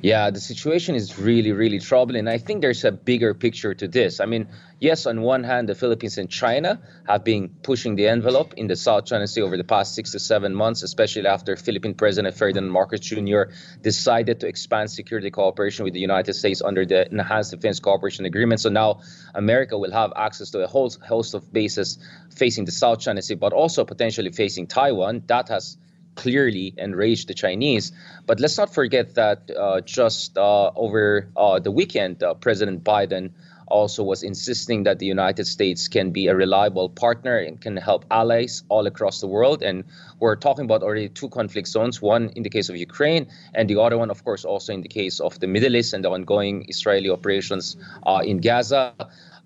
Yeah, 0.00 0.30
the 0.30 0.38
situation 0.38 0.94
is 0.94 1.18
really, 1.18 1.50
really 1.50 1.80
troubling. 1.80 2.28
I 2.28 2.38
think 2.38 2.60
there's 2.60 2.84
a 2.84 2.92
bigger 2.92 3.34
picture 3.34 3.74
to 3.74 3.88
this. 3.88 4.20
I 4.20 4.26
mean, 4.26 4.46
yes, 4.78 5.06
on 5.06 5.22
one 5.22 5.42
hand, 5.42 5.68
the 5.68 5.74
Philippines 5.74 6.18
and 6.18 6.30
China 6.30 6.80
have 7.08 7.24
been 7.24 7.48
pushing 7.48 7.96
the 7.96 8.06
envelope 8.06 8.54
in 8.54 8.68
the 8.68 8.76
South 8.76 9.06
China 9.06 9.26
Sea 9.26 9.42
over 9.42 9.56
the 9.56 9.64
past 9.64 9.96
six 9.96 10.12
to 10.12 10.20
seven 10.20 10.54
months, 10.54 10.84
especially 10.84 11.26
after 11.26 11.56
Philippine 11.56 11.94
President 11.94 12.36
Ferdinand 12.36 12.70
Marcos 12.70 13.00
Jr. 13.00 13.42
decided 13.80 14.38
to 14.40 14.46
expand 14.46 14.88
security 14.88 15.32
cooperation 15.32 15.84
with 15.84 15.94
the 15.94 16.00
United 16.00 16.34
States 16.34 16.62
under 16.62 16.86
the 16.86 17.10
Enhanced 17.10 17.50
Defense 17.50 17.80
Cooperation 17.80 18.24
Agreement. 18.24 18.60
So 18.60 18.70
now 18.70 19.00
America 19.34 19.76
will 19.76 19.92
have 19.92 20.12
access 20.14 20.50
to 20.50 20.62
a 20.62 20.68
whole 20.68 20.90
host 20.90 21.34
of 21.34 21.52
bases 21.52 21.98
facing 22.36 22.66
the 22.66 22.72
South 22.72 23.00
China 23.00 23.20
Sea, 23.20 23.34
but 23.34 23.52
also 23.52 23.84
potentially 23.84 24.30
facing 24.30 24.68
Taiwan. 24.68 25.24
That 25.26 25.48
has 25.48 25.76
clearly 26.14 26.74
enraged 26.76 27.28
the 27.28 27.34
Chinese. 27.34 27.92
But 28.26 28.40
let's 28.40 28.58
not 28.58 28.74
forget 28.74 29.14
that 29.14 29.50
uh, 29.50 29.80
just 29.80 30.38
uh, 30.38 30.70
over 30.76 31.28
uh, 31.36 31.58
the 31.58 31.70
weekend, 31.70 32.22
uh, 32.22 32.34
President 32.34 32.84
Biden 32.84 33.30
also 33.72 34.02
was 34.02 34.22
insisting 34.22 34.84
that 34.84 34.98
the 34.98 35.06
United 35.06 35.46
States 35.46 35.88
can 35.88 36.10
be 36.10 36.26
a 36.26 36.36
reliable 36.36 36.88
partner 36.90 37.38
and 37.38 37.60
can 37.60 37.76
help 37.76 38.04
allies 38.10 38.62
all 38.68 38.86
across 38.86 39.20
the 39.20 39.26
world. 39.26 39.62
And 39.62 39.84
we're 40.20 40.36
talking 40.36 40.66
about 40.66 40.82
already 40.82 41.08
two 41.08 41.30
conflict 41.30 41.68
zones 41.68 42.02
one 42.02 42.28
in 42.36 42.42
the 42.42 42.50
case 42.50 42.68
of 42.68 42.76
Ukraine, 42.76 43.28
and 43.54 43.68
the 43.68 43.80
other 43.80 43.96
one, 43.96 44.10
of 44.10 44.22
course, 44.24 44.44
also 44.44 44.72
in 44.74 44.82
the 44.82 44.88
case 44.88 45.20
of 45.20 45.40
the 45.40 45.46
Middle 45.46 45.74
East 45.74 45.94
and 45.94 46.04
the 46.04 46.10
ongoing 46.10 46.66
Israeli 46.68 47.08
operations 47.08 47.76
uh, 48.06 48.20
in 48.22 48.38
Gaza. 48.38 48.92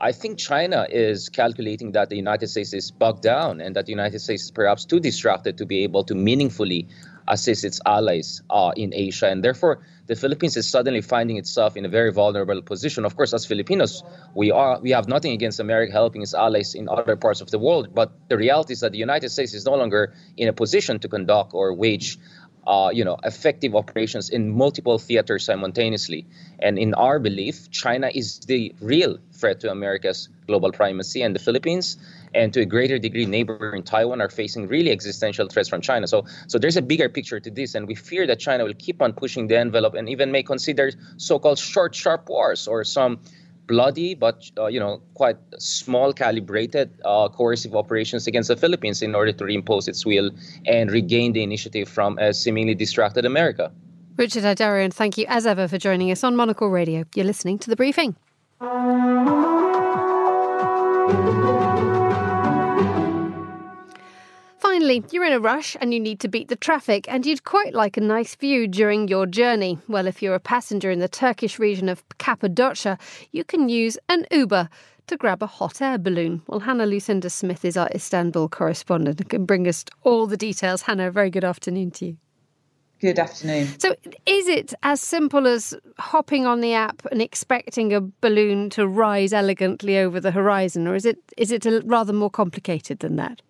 I 0.00 0.12
think 0.12 0.38
China 0.38 0.86
is 0.90 1.30
calculating 1.30 1.92
that 1.92 2.10
the 2.10 2.16
United 2.16 2.48
States 2.48 2.74
is 2.74 2.90
bogged 2.90 3.22
down 3.22 3.62
and 3.62 3.74
that 3.76 3.86
the 3.86 3.92
United 3.92 4.18
States 4.18 4.44
is 4.44 4.50
perhaps 4.50 4.84
too 4.84 5.00
distracted 5.00 5.56
to 5.58 5.66
be 5.66 5.84
able 5.84 6.04
to 6.04 6.14
meaningfully 6.14 6.88
assist 7.28 7.64
its 7.64 7.80
allies 7.86 8.42
uh, 8.50 8.72
in 8.76 8.92
Asia. 8.94 9.28
And 9.28 9.42
therefore, 9.42 9.80
the 10.06 10.14
Philippines 10.14 10.56
is 10.56 10.68
suddenly 10.68 11.00
finding 11.00 11.38
itself 11.38 11.76
in 11.76 11.84
a 11.86 11.88
very 11.88 12.12
vulnerable 12.12 12.60
position. 12.62 13.04
Of 13.04 13.16
course, 13.16 13.32
as 13.32 13.46
Filipinos, 13.46 14.04
we 14.34 14.50
are 14.50 14.78
we 14.80 14.90
have 14.90 15.08
nothing 15.08 15.32
against 15.32 15.60
America 15.60 15.92
helping 15.92 16.22
its 16.22 16.34
allies 16.34 16.74
in 16.74 16.88
other 16.88 17.16
parts 17.16 17.40
of 17.40 17.50
the 17.50 17.58
world. 17.58 17.94
But 17.94 18.12
the 18.28 18.36
reality 18.36 18.74
is 18.74 18.80
that 18.80 18.92
the 18.92 18.98
United 18.98 19.30
States 19.30 19.54
is 19.54 19.64
no 19.64 19.74
longer 19.74 20.14
in 20.36 20.46
a 20.46 20.52
position 20.52 20.98
to 21.00 21.08
conduct 21.08 21.54
or 21.54 21.74
wage 21.74 22.18
uh, 22.66 22.90
you 22.92 23.04
know, 23.04 23.16
effective 23.24 23.74
operations 23.74 24.28
in 24.30 24.50
multiple 24.50 24.98
theaters 24.98 25.44
simultaneously. 25.44 26.26
And 26.58 26.78
in 26.78 26.94
our 26.94 27.18
belief, 27.18 27.70
China 27.70 28.10
is 28.12 28.40
the 28.40 28.74
real 28.80 29.18
threat 29.32 29.60
to 29.60 29.70
America's 29.70 30.28
global 30.46 30.72
primacy, 30.72 31.22
and 31.22 31.34
the 31.34 31.38
Philippines, 31.38 31.96
and 32.34 32.52
to 32.54 32.60
a 32.60 32.64
greater 32.64 32.98
degree, 32.98 33.26
neighboring 33.26 33.82
Taiwan 33.82 34.20
are 34.20 34.28
facing 34.28 34.68
really 34.68 34.90
existential 34.90 35.48
threats 35.48 35.68
from 35.68 35.80
China. 35.80 36.06
So, 36.06 36.26
so 36.46 36.58
there's 36.58 36.76
a 36.76 36.82
bigger 36.82 37.08
picture 37.08 37.40
to 37.40 37.50
this, 37.50 37.74
and 37.74 37.86
we 37.86 37.94
fear 37.94 38.26
that 38.26 38.38
China 38.38 38.64
will 38.64 38.74
keep 38.74 39.02
on 39.02 39.12
pushing 39.12 39.46
the 39.48 39.58
envelope 39.58 39.94
and 39.94 40.08
even 40.08 40.32
may 40.32 40.42
consider 40.42 40.92
so-called 41.16 41.58
short, 41.58 41.94
sharp 41.94 42.28
wars 42.28 42.68
or 42.68 42.84
some 42.84 43.20
bloody 43.66 44.14
but 44.14 44.50
uh, 44.58 44.66
you 44.66 44.78
know 44.78 45.00
quite 45.14 45.36
small 45.58 46.12
calibrated 46.12 46.90
uh, 47.04 47.28
coercive 47.28 47.74
operations 47.74 48.26
against 48.26 48.48
the 48.48 48.56
Philippines 48.56 49.02
in 49.02 49.14
order 49.14 49.32
to 49.32 49.44
reimpose 49.44 49.88
its 49.88 50.06
will 50.06 50.30
and 50.66 50.90
regain 50.90 51.32
the 51.32 51.42
initiative 51.42 51.88
from 51.88 52.18
a 52.18 52.32
seemingly 52.32 52.74
distracted 52.74 53.24
America. 53.24 53.72
Richard 54.16 54.44
Heydarian, 54.44 54.92
thank 54.92 55.18
you 55.18 55.26
as 55.28 55.46
ever 55.46 55.68
for 55.68 55.78
joining 55.78 56.10
us 56.10 56.24
on 56.24 56.36
Monocle 56.36 56.70
Radio. 56.70 57.04
You're 57.14 57.26
listening 57.26 57.58
to 57.58 57.70
the 57.70 57.76
briefing. 57.76 58.16
Finally, 64.86 65.04
you're 65.10 65.24
in 65.24 65.32
a 65.32 65.40
rush 65.40 65.76
and 65.80 65.92
you 65.92 65.98
need 65.98 66.20
to 66.20 66.28
beat 66.28 66.46
the 66.46 66.54
traffic, 66.54 67.06
and 67.08 67.26
you'd 67.26 67.42
quite 67.42 67.74
like 67.74 67.96
a 67.96 68.00
nice 68.00 68.36
view 68.36 68.68
during 68.68 69.08
your 69.08 69.26
journey. 69.26 69.80
Well, 69.88 70.06
if 70.06 70.22
you're 70.22 70.36
a 70.36 70.38
passenger 70.38 70.92
in 70.92 71.00
the 71.00 71.08
Turkish 71.08 71.58
region 71.58 71.88
of 71.88 72.08
Cappadocia, 72.18 72.96
you 73.32 73.42
can 73.42 73.68
use 73.68 73.98
an 74.08 74.26
Uber 74.30 74.68
to 75.08 75.16
grab 75.16 75.42
a 75.42 75.48
hot 75.48 75.82
air 75.82 75.98
balloon. 75.98 76.40
Well, 76.46 76.60
Hannah 76.60 76.86
Lucinda 76.86 77.30
Smith 77.30 77.64
is 77.64 77.76
our 77.76 77.88
Istanbul 77.96 78.48
correspondent 78.48 79.20
and 79.20 79.28
can 79.28 79.44
bring 79.44 79.66
us 79.66 79.84
all 80.04 80.28
the 80.28 80.36
details. 80.36 80.82
Hannah, 80.82 81.10
very 81.10 81.30
good 81.30 81.42
afternoon 81.42 81.90
to 81.90 82.06
you. 82.06 82.16
Good 83.00 83.18
afternoon. 83.18 83.66
So, 83.80 83.96
is 84.24 84.46
it 84.46 84.72
as 84.84 85.00
simple 85.00 85.48
as 85.48 85.74
hopping 85.98 86.46
on 86.46 86.60
the 86.60 86.74
app 86.74 87.04
and 87.10 87.20
expecting 87.20 87.92
a 87.92 88.00
balloon 88.00 88.70
to 88.70 88.86
rise 88.86 89.32
elegantly 89.32 89.98
over 89.98 90.20
the 90.20 90.30
horizon, 90.30 90.86
or 90.86 90.94
is 90.94 91.04
it 91.04 91.18
is 91.36 91.50
it 91.50 91.66
rather 91.84 92.12
more 92.12 92.30
complicated 92.30 93.00
than 93.00 93.16
that? 93.16 93.42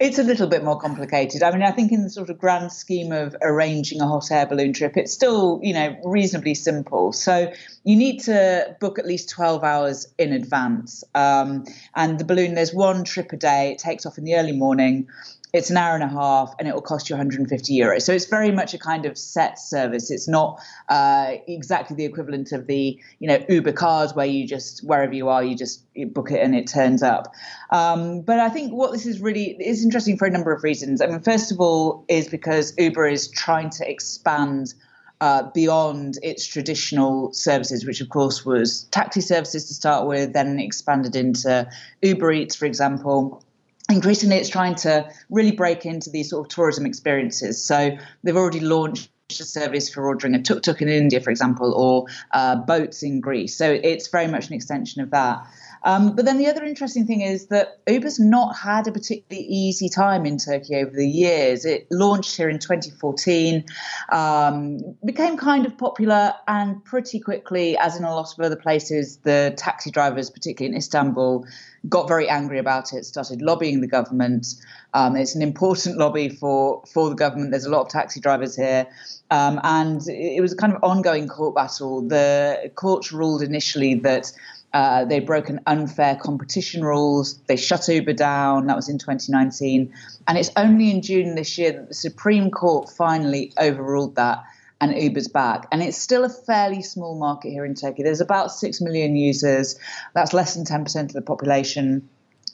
It's 0.00 0.18
a 0.18 0.22
little 0.22 0.46
bit 0.46 0.62
more 0.62 0.78
complicated. 0.78 1.42
I 1.42 1.50
mean, 1.50 1.62
I 1.62 1.72
think 1.72 1.90
in 1.90 2.04
the 2.04 2.10
sort 2.10 2.30
of 2.30 2.38
grand 2.38 2.72
scheme 2.72 3.10
of 3.10 3.34
arranging 3.42 4.00
a 4.00 4.06
hot 4.06 4.30
air 4.30 4.46
balloon 4.46 4.72
trip, 4.72 4.96
it's 4.96 5.12
still, 5.12 5.58
you 5.60 5.74
know, 5.74 5.96
reasonably 6.04 6.54
simple. 6.54 7.12
So 7.12 7.52
you 7.82 7.96
need 7.96 8.20
to 8.20 8.76
book 8.80 9.00
at 9.00 9.06
least 9.06 9.28
12 9.30 9.64
hours 9.64 10.06
in 10.16 10.32
advance. 10.32 11.02
Um, 11.16 11.64
and 11.96 12.16
the 12.16 12.24
balloon, 12.24 12.54
there's 12.54 12.72
one 12.72 13.02
trip 13.02 13.32
a 13.32 13.36
day. 13.36 13.72
It 13.72 13.78
takes 13.78 14.06
off 14.06 14.18
in 14.18 14.24
the 14.24 14.36
early 14.36 14.52
morning 14.52 15.08
it's 15.52 15.70
an 15.70 15.76
hour 15.76 15.94
and 15.94 16.04
a 16.04 16.08
half 16.08 16.54
and 16.58 16.68
it 16.68 16.74
will 16.74 16.82
cost 16.82 17.08
you 17.08 17.14
150 17.14 17.78
euros. 17.78 18.02
So 18.02 18.12
it's 18.12 18.26
very 18.26 18.50
much 18.50 18.74
a 18.74 18.78
kind 18.78 19.06
of 19.06 19.16
set 19.16 19.58
service. 19.58 20.10
It's 20.10 20.28
not 20.28 20.60
uh, 20.88 21.36
exactly 21.46 21.96
the 21.96 22.04
equivalent 22.04 22.52
of 22.52 22.66
the 22.66 22.98
you 23.18 23.28
know 23.28 23.42
Uber 23.48 23.72
cars 23.72 24.14
where 24.14 24.26
you 24.26 24.46
just 24.46 24.84
wherever 24.84 25.14
you 25.14 25.28
are 25.28 25.42
you 25.42 25.56
just 25.56 25.82
you 25.94 26.06
book 26.06 26.30
it 26.30 26.40
and 26.40 26.54
it 26.54 26.66
turns 26.66 27.02
up. 27.02 27.32
Um, 27.70 28.20
but 28.20 28.38
I 28.38 28.48
think 28.48 28.72
what 28.72 28.92
this 28.92 29.06
is 29.06 29.20
really 29.20 29.56
is 29.58 29.84
interesting 29.84 30.18
for 30.18 30.26
a 30.26 30.30
number 30.30 30.52
of 30.52 30.62
reasons. 30.62 31.00
I 31.00 31.06
mean, 31.06 31.20
first 31.20 31.50
of 31.50 31.60
all, 31.60 32.04
is 32.08 32.28
because 32.28 32.74
Uber 32.78 33.06
is 33.06 33.28
trying 33.28 33.70
to 33.70 33.90
expand. 33.90 34.74
Uh, 35.20 35.50
beyond 35.52 36.16
its 36.22 36.46
traditional 36.46 37.32
services, 37.32 37.84
which 37.84 38.00
of 38.00 38.08
course 38.08 38.46
was 38.46 38.84
taxi 38.92 39.20
services 39.20 39.64
to 39.64 39.74
start 39.74 40.06
with, 40.06 40.32
then 40.32 40.60
expanded 40.60 41.16
into 41.16 41.68
Uber 42.02 42.30
Eats, 42.30 42.54
for 42.54 42.66
example, 42.66 43.42
increasingly 43.88 44.36
it's 44.36 44.48
trying 44.48 44.74
to 44.74 45.10
really 45.30 45.52
break 45.52 45.86
into 45.86 46.10
these 46.10 46.30
sort 46.30 46.46
of 46.46 46.54
tourism 46.54 46.86
experiences. 46.86 47.62
So 47.62 47.96
they've 48.22 48.36
already 48.36 48.60
launched 48.60 49.10
a 49.30 49.44
service 49.44 49.90
for 49.92 50.06
ordering 50.06 50.34
a 50.34 50.42
tuk 50.42 50.62
tuk 50.62 50.80
in 50.80 50.88
India, 50.88 51.20
for 51.20 51.30
example, 51.30 51.74
or 51.74 52.06
uh, 52.32 52.56
boats 52.56 53.02
in 53.02 53.20
Greece. 53.20 53.56
So 53.56 53.70
it's 53.70 54.08
very 54.08 54.26
much 54.26 54.48
an 54.48 54.54
extension 54.54 55.02
of 55.02 55.10
that. 55.10 55.46
Um, 55.84 56.16
but 56.16 56.24
then 56.24 56.38
the 56.38 56.46
other 56.46 56.64
interesting 56.64 57.06
thing 57.06 57.20
is 57.20 57.46
that 57.48 57.80
Uber's 57.86 58.18
not 58.18 58.56
had 58.56 58.86
a 58.86 58.92
particularly 58.92 59.46
easy 59.46 59.88
time 59.88 60.26
in 60.26 60.38
Turkey 60.38 60.76
over 60.76 60.90
the 60.90 61.08
years. 61.08 61.64
It 61.64 61.86
launched 61.90 62.36
here 62.36 62.48
in 62.48 62.58
2014, 62.58 63.64
um, 64.10 64.80
became 65.04 65.36
kind 65.36 65.66
of 65.66 65.76
popular, 65.78 66.34
and 66.46 66.84
pretty 66.84 67.20
quickly, 67.20 67.76
as 67.78 67.96
in 67.96 68.04
a 68.04 68.14
lot 68.14 68.32
of 68.32 68.44
other 68.44 68.56
places, 68.56 69.18
the 69.18 69.54
taxi 69.56 69.90
drivers, 69.90 70.30
particularly 70.30 70.74
in 70.74 70.78
Istanbul, 70.78 71.46
got 71.88 72.08
very 72.08 72.28
angry 72.28 72.58
about 72.58 72.92
it, 72.92 73.04
started 73.04 73.40
lobbying 73.40 73.80
the 73.80 73.86
government. 73.86 74.46
Um, 74.94 75.16
it's 75.16 75.34
an 75.34 75.42
important 75.42 75.96
lobby 75.98 76.28
for, 76.28 76.82
for 76.92 77.08
the 77.08 77.14
government. 77.14 77.50
There's 77.50 77.66
a 77.66 77.70
lot 77.70 77.82
of 77.82 77.88
taxi 77.88 78.20
drivers 78.20 78.56
here. 78.56 78.86
Um, 79.30 79.60
and 79.62 80.00
it 80.08 80.40
was 80.40 80.52
a 80.52 80.56
kind 80.56 80.72
of 80.72 80.82
ongoing 80.82 81.28
court 81.28 81.54
battle. 81.54 82.02
The 82.02 82.72
courts 82.74 83.12
ruled 83.12 83.42
initially 83.42 83.94
that 83.96 84.32
uh, 84.72 85.04
they 85.04 85.20
broken 85.20 85.60
unfair 85.66 86.16
competition 86.16 86.82
rules. 86.82 87.38
They 87.46 87.56
shut 87.56 87.88
Uber 87.88 88.12
down. 88.12 88.66
That 88.66 88.76
was 88.76 88.88
in 88.88 88.98
2019. 88.98 89.94
And 90.26 90.38
it's 90.38 90.50
only 90.56 90.90
in 90.90 91.02
June 91.02 91.34
this 91.34 91.56
year 91.56 91.72
that 91.72 91.88
the 91.88 91.94
Supreme 91.94 92.50
Court 92.50 92.90
finally 92.90 93.52
overruled 93.58 94.16
that 94.16 94.44
and 94.80 94.96
Uber's 94.96 95.28
back. 95.28 95.66
And 95.72 95.82
it's 95.82 95.98
still 95.98 96.24
a 96.24 96.28
fairly 96.28 96.82
small 96.82 97.18
market 97.18 97.50
here 97.50 97.64
in 97.64 97.74
Turkey. 97.74 98.02
There's 98.02 98.20
about 98.20 98.52
6 98.52 98.80
million 98.80 99.16
users. 99.16 99.78
That's 100.14 100.32
less 100.32 100.54
than 100.54 100.64
10% 100.64 101.00
of 101.04 101.12
the 101.12 101.22
population. 101.22 102.08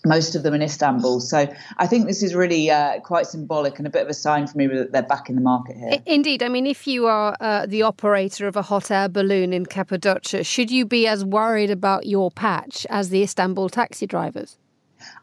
Most 0.04 0.34
of 0.34 0.42
them 0.42 0.54
in 0.54 0.62
Istanbul. 0.62 1.20
So 1.20 1.52
I 1.78 1.86
think 1.86 2.06
this 2.06 2.22
is 2.22 2.34
really 2.34 2.70
uh, 2.70 3.00
quite 3.00 3.26
symbolic 3.26 3.78
and 3.78 3.86
a 3.86 3.90
bit 3.90 4.02
of 4.02 4.08
a 4.08 4.14
sign 4.14 4.46
for 4.46 4.58
me 4.58 4.66
that 4.66 4.92
they're 4.92 5.02
back 5.02 5.28
in 5.28 5.34
the 5.34 5.40
market 5.40 5.76
here. 5.76 6.02
Indeed. 6.06 6.42
I 6.42 6.48
mean, 6.48 6.66
if 6.66 6.86
you 6.86 7.06
are 7.06 7.36
uh, 7.40 7.66
the 7.66 7.82
operator 7.82 8.46
of 8.46 8.56
a 8.56 8.62
hot 8.62 8.90
air 8.90 9.08
balloon 9.08 9.52
in 9.52 9.66
Cappadocia, 9.66 10.44
should 10.44 10.70
you 10.70 10.84
be 10.84 11.06
as 11.06 11.24
worried 11.24 11.70
about 11.70 12.06
your 12.06 12.30
patch 12.30 12.86
as 12.90 13.08
the 13.08 13.22
Istanbul 13.22 13.68
taxi 13.68 14.06
drivers? 14.06 14.58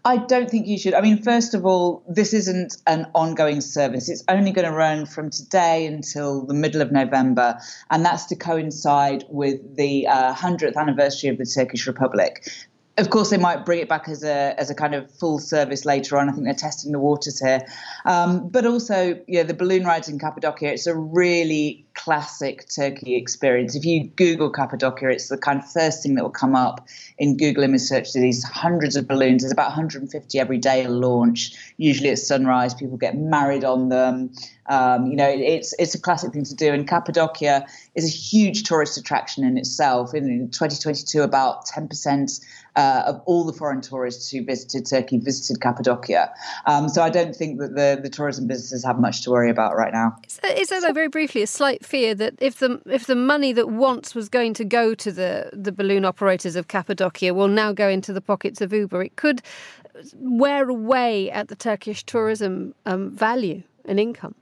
I 0.03 0.17
don't 0.17 0.49
think 0.49 0.67
you 0.67 0.77
should. 0.77 0.93
I 0.93 1.01
mean, 1.01 1.21
first 1.21 1.53
of 1.53 1.65
all, 1.65 2.03
this 2.07 2.33
isn't 2.33 2.77
an 2.87 3.07
ongoing 3.13 3.61
service. 3.61 4.09
It's 4.09 4.23
only 4.27 4.51
going 4.51 4.67
to 4.67 4.73
run 4.73 5.05
from 5.05 5.29
today 5.29 5.85
until 5.85 6.45
the 6.45 6.53
middle 6.53 6.81
of 6.81 6.91
November, 6.91 7.57
and 7.89 8.05
that's 8.05 8.25
to 8.25 8.35
coincide 8.35 9.25
with 9.29 9.75
the 9.75 10.07
uh, 10.07 10.33
100th 10.33 10.75
anniversary 10.75 11.29
of 11.29 11.37
the 11.37 11.45
Turkish 11.45 11.87
Republic 11.87 12.47
of 12.97 13.09
course, 13.09 13.29
they 13.29 13.37
might 13.37 13.65
bring 13.65 13.79
it 13.79 13.87
back 13.87 14.09
as 14.09 14.23
a 14.23 14.53
as 14.59 14.69
a 14.69 14.75
kind 14.75 14.93
of 14.93 15.09
full 15.11 15.39
service 15.39 15.85
later 15.85 16.17
on. 16.17 16.27
I 16.27 16.33
think 16.33 16.43
they're 16.43 16.53
testing 16.53 16.91
the 16.91 16.99
waters 16.99 17.39
here, 17.39 17.65
um, 18.05 18.49
but 18.49 18.65
also, 18.65 19.19
yeah, 19.27 19.43
the 19.43 19.53
balloon 19.53 19.85
rides 19.85 20.09
in 20.09 20.19
Cappadocia. 20.19 20.73
It's 20.73 20.87
a 20.87 20.95
really 20.95 21.85
classic 21.93 22.67
Turkey 22.73 23.15
experience. 23.15 23.75
If 23.75 23.85
you 23.85 24.07
Google 24.07 24.49
Cappadocia, 24.49 25.09
it's 25.09 25.29
the 25.29 25.37
kind 25.37 25.59
of 25.59 25.71
first 25.71 26.03
thing 26.03 26.15
that 26.15 26.23
will 26.23 26.29
come 26.29 26.55
up 26.55 26.87
in 27.17 27.37
Google 27.37 27.63
image 27.63 27.81
search. 27.81 28.11
These 28.11 28.43
hundreds 28.43 28.97
of 28.97 29.07
balloons. 29.07 29.43
There's 29.43 29.53
about 29.53 29.67
150 29.67 30.39
every 30.39 30.57
day 30.57 30.85
launch. 30.87 31.53
Usually 31.77 32.09
at 32.09 32.19
sunrise, 32.19 32.73
people 32.73 32.97
get 32.97 33.15
married 33.15 33.63
on 33.63 33.89
them. 33.89 34.31
Um, 34.71 35.07
you 35.07 35.17
know, 35.17 35.27
it's 35.27 35.73
it's 35.77 35.93
a 35.95 35.99
classic 35.99 36.31
thing 36.31 36.45
to 36.45 36.55
do. 36.55 36.71
And 36.73 36.87
Cappadocia 36.87 37.65
is 37.93 38.05
a 38.05 38.07
huge 38.07 38.63
tourist 38.63 38.97
attraction 38.97 39.43
in 39.43 39.57
itself. 39.57 40.13
In 40.13 40.49
2022, 40.49 41.21
about 41.23 41.65
10% 41.65 42.39
uh, 42.77 43.03
of 43.05 43.21
all 43.25 43.43
the 43.43 43.51
foreign 43.51 43.81
tourists 43.81 44.31
who 44.31 44.45
visited 44.45 44.85
Turkey 44.85 45.17
visited 45.17 45.61
Cappadocia. 45.61 46.31
Um, 46.65 46.87
so 46.87 47.01
I 47.01 47.09
don't 47.09 47.35
think 47.35 47.59
that 47.59 47.75
the, 47.75 47.99
the 48.01 48.09
tourism 48.09 48.47
businesses 48.47 48.85
have 48.85 48.97
much 48.97 49.23
to 49.23 49.31
worry 49.31 49.49
about 49.49 49.75
right 49.75 49.91
now. 49.91 50.15
Is 50.25 50.37
there, 50.37 50.57
is 50.57 50.69
there 50.69 50.79
though, 50.79 50.93
very 50.93 51.09
briefly, 51.09 51.41
a 51.41 51.47
slight 51.47 51.85
fear 51.85 52.15
that 52.15 52.35
if 52.39 52.59
the 52.59 52.81
if 52.85 53.07
the 53.07 53.15
money 53.15 53.51
that 53.51 53.67
once 53.67 54.15
was 54.15 54.29
going 54.29 54.53
to 54.53 54.63
go 54.63 54.95
to 54.95 55.11
the 55.11 55.49
the 55.51 55.73
balloon 55.73 56.05
operators 56.05 56.55
of 56.55 56.69
Cappadocia 56.69 57.33
will 57.33 57.49
now 57.49 57.73
go 57.73 57.89
into 57.89 58.13
the 58.13 58.21
pockets 58.21 58.61
of 58.61 58.71
Uber, 58.71 59.03
it 59.03 59.17
could 59.17 59.41
wear 60.15 60.69
away 60.69 61.29
at 61.29 61.49
the 61.49 61.57
Turkish 61.57 62.05
tourism 62.05 62.73
um, 62.85 63.11
value 63.11 63.63
and 63.83 63.99
income. 63.99 64.33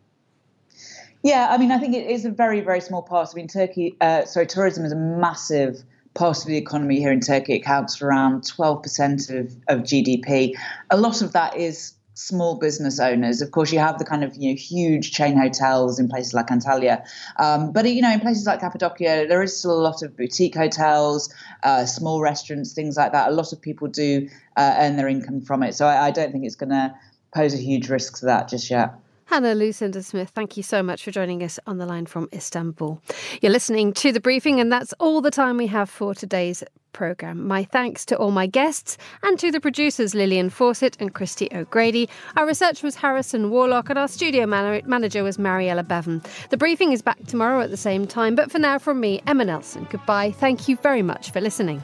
Yeah, 1.24 1.48
I 1.50 1.58
mean, 1.58 1.72
I 1.72 1.78
think 1.80 1.96
it 1.96 2.10
is 2.10 2.26
a 2.26 2.32
very, 2.32 2.62
very 2.62 2.80
small 2.80 3.02
part. 3.02 3.30
I 3.32 3.36
mean, 3.36 3.48
Turkey, 3.48 3.96
uh, 4.00 4.26
sorry, 4.26 4.48
tourism 4.48 4.86
is 4.86 4.94
a 4.94 4.96
massive 4.96 5.84
part 6.14 6.40
of 6.40 6.46
the 6.46 6.58
economy 6.58 7.00
here 7.00 7.12
in 7.12 7.20
Turkey. 7.20 7.56
It 7.56 7.62
accounts 7.62 7.98
for 7.98 8.08
around 8.08 8.44
12% 8.44 9.30
of, 9.30 9.56
of 9.68 9.80
GDP. 9.86 10.56
A 10.90 10.98
lot 10.98 11.22
of 11.22 11.34
that 11.34 11.58
is 11.58 11.94
small 12.14 12.58
business 12.58 13.00
owners. 13.00 13.42
Of 13.42 13.52
course, 13.52 13.72
you 13.72 13.80
have 13.80 13.98
the 13.98 14.06
kind 14.06 14.24
of 14.24 14.36
you 14.36 14.52
know 14.52 14.56
huge 14.56 15.12
chain 15.12 15.38
hotels 15.38 16.00
in 16.00 16.08
places 16.10 16.34
like 16.34 16.48
Antalya, 16.48 17.06
um, 17.38 17.72
but 17.72 17.90
you 17.90 18.02
know 18.02 18.12
in 18.12 18.20
places 18.20 18.46
like 18.46 18.60
Cappadocia, 18.60 19.26
there 19.28 19.42
is 19.42 19.58
still 19.58 19.72
a 19.72 19.82
lot 19.82 20.02
of 20.04 20.16
boutique 20.18 20.56
hotels, 20.56 21.34
uh, 21.64 21.86
small 21.86 22.22
restaurants, 22.22 22.74
things 22.74 22.98
like 22.98 23.14
that. 23.14 23.30
A 23.30 23.32
lot 23.32 23.54
of 23.54 23.62
people 23.62 23.88
do 23.88 24.28
uh, 24.58 24.76
earn 24.80 24.98
their 24.98 25.08
income 25.08 25.42
from 25.42 25.64
it, 25.64 25.76
so 25.76 25.86
I, 25.86 26.08
I 26.08 26.12
don't 26.12 26.32
think 26.32 26.46
it's 26.46 26.56
going 26.56 26.72
to 26.72 26.94
pose 27.34 27.54
a 27.54 27.58
huge 27.58 27.90
risk 27.90 28.20
to 28.20 28.26
that 28.26 28.50
just 28.50 28.70
yet. 28.70 28.94
Hannah 29.30 29.54
Lucinda 29.54 30.02
Smith, 30.02 30.32
thank 30.32 30.58
you 30.58 30.64
so 30.64 30.82
much 30.82 31.04
for 31.04 31.12
joining 31.12 31.44
us 31.44 31.60
on 31.68 31.78
the 31.78 31.86
line 31.86 32.08
from 32.08 32.28
Istanbul. 32.34 33.00
You're 33.44 33.52
listening 33.52 33.94
to 33.94 34.12
the 34.12 34.20
briefing, 34.20 34.60
and 34.60 34.72
that's 34.72 34.92
all 34.94 35.22
the 35.22 35.30
time 35.30 35.56
we 35.56 35.68
have 35.68 35.88
for 35.88 36.16
today's 36.16 36.64
programme. 36.94 37.48
My 37.48 37.64
thanks 37.64 38.06
to 38.06 38.18
all 38.18 38.32
my 38.32 38.48
guests 38.48 38.98
and 39.22 39.38
to 39.38 39.52
the 39.52 39.62
producers 39.62 40.16
Lillian 40.16 40.50
Fawcett 40.50 40.98
and 41.00 41.14
Christy 41.14 41.48
O'Grady. 41.54 42.10
Our 42.38 42.48
research 42.48 42.82
was 42.82 42.96
Harrison 42.96 43.52
Warlock, 43.52 43.92
and 43.92 44.00
our 44.00 44.08
studio 44.08 44.48
man- 44.48 44.82
manager 44.88 45.24
was 45.24 45.38
Mariella 45.38 45.84
Bevan. 45.84 46.24
The 46.50 46.58
briefing 46.58 46.92
is 46.92 47.04
back 47.04 47.24
tomorrow 47.28 47.62
at 47.62 47.70
the 47.70 47.78
same 47.78 48.08
time, 48.08 48.34
but 48.34 48.52
for 48.52 48.58
now, 48.58 48.80
from 48.80 49.00
me, 49.00 49.22
Emma 49.28 49.46
Nelson, 49.46 49.86
goodbye. 49.92 50.32
Thank 50.32 50.68
you 50.68 50.76
very 50.78 51.04
much 51.04 51.32
for 51.32 51.40
listening. 51.40 51.84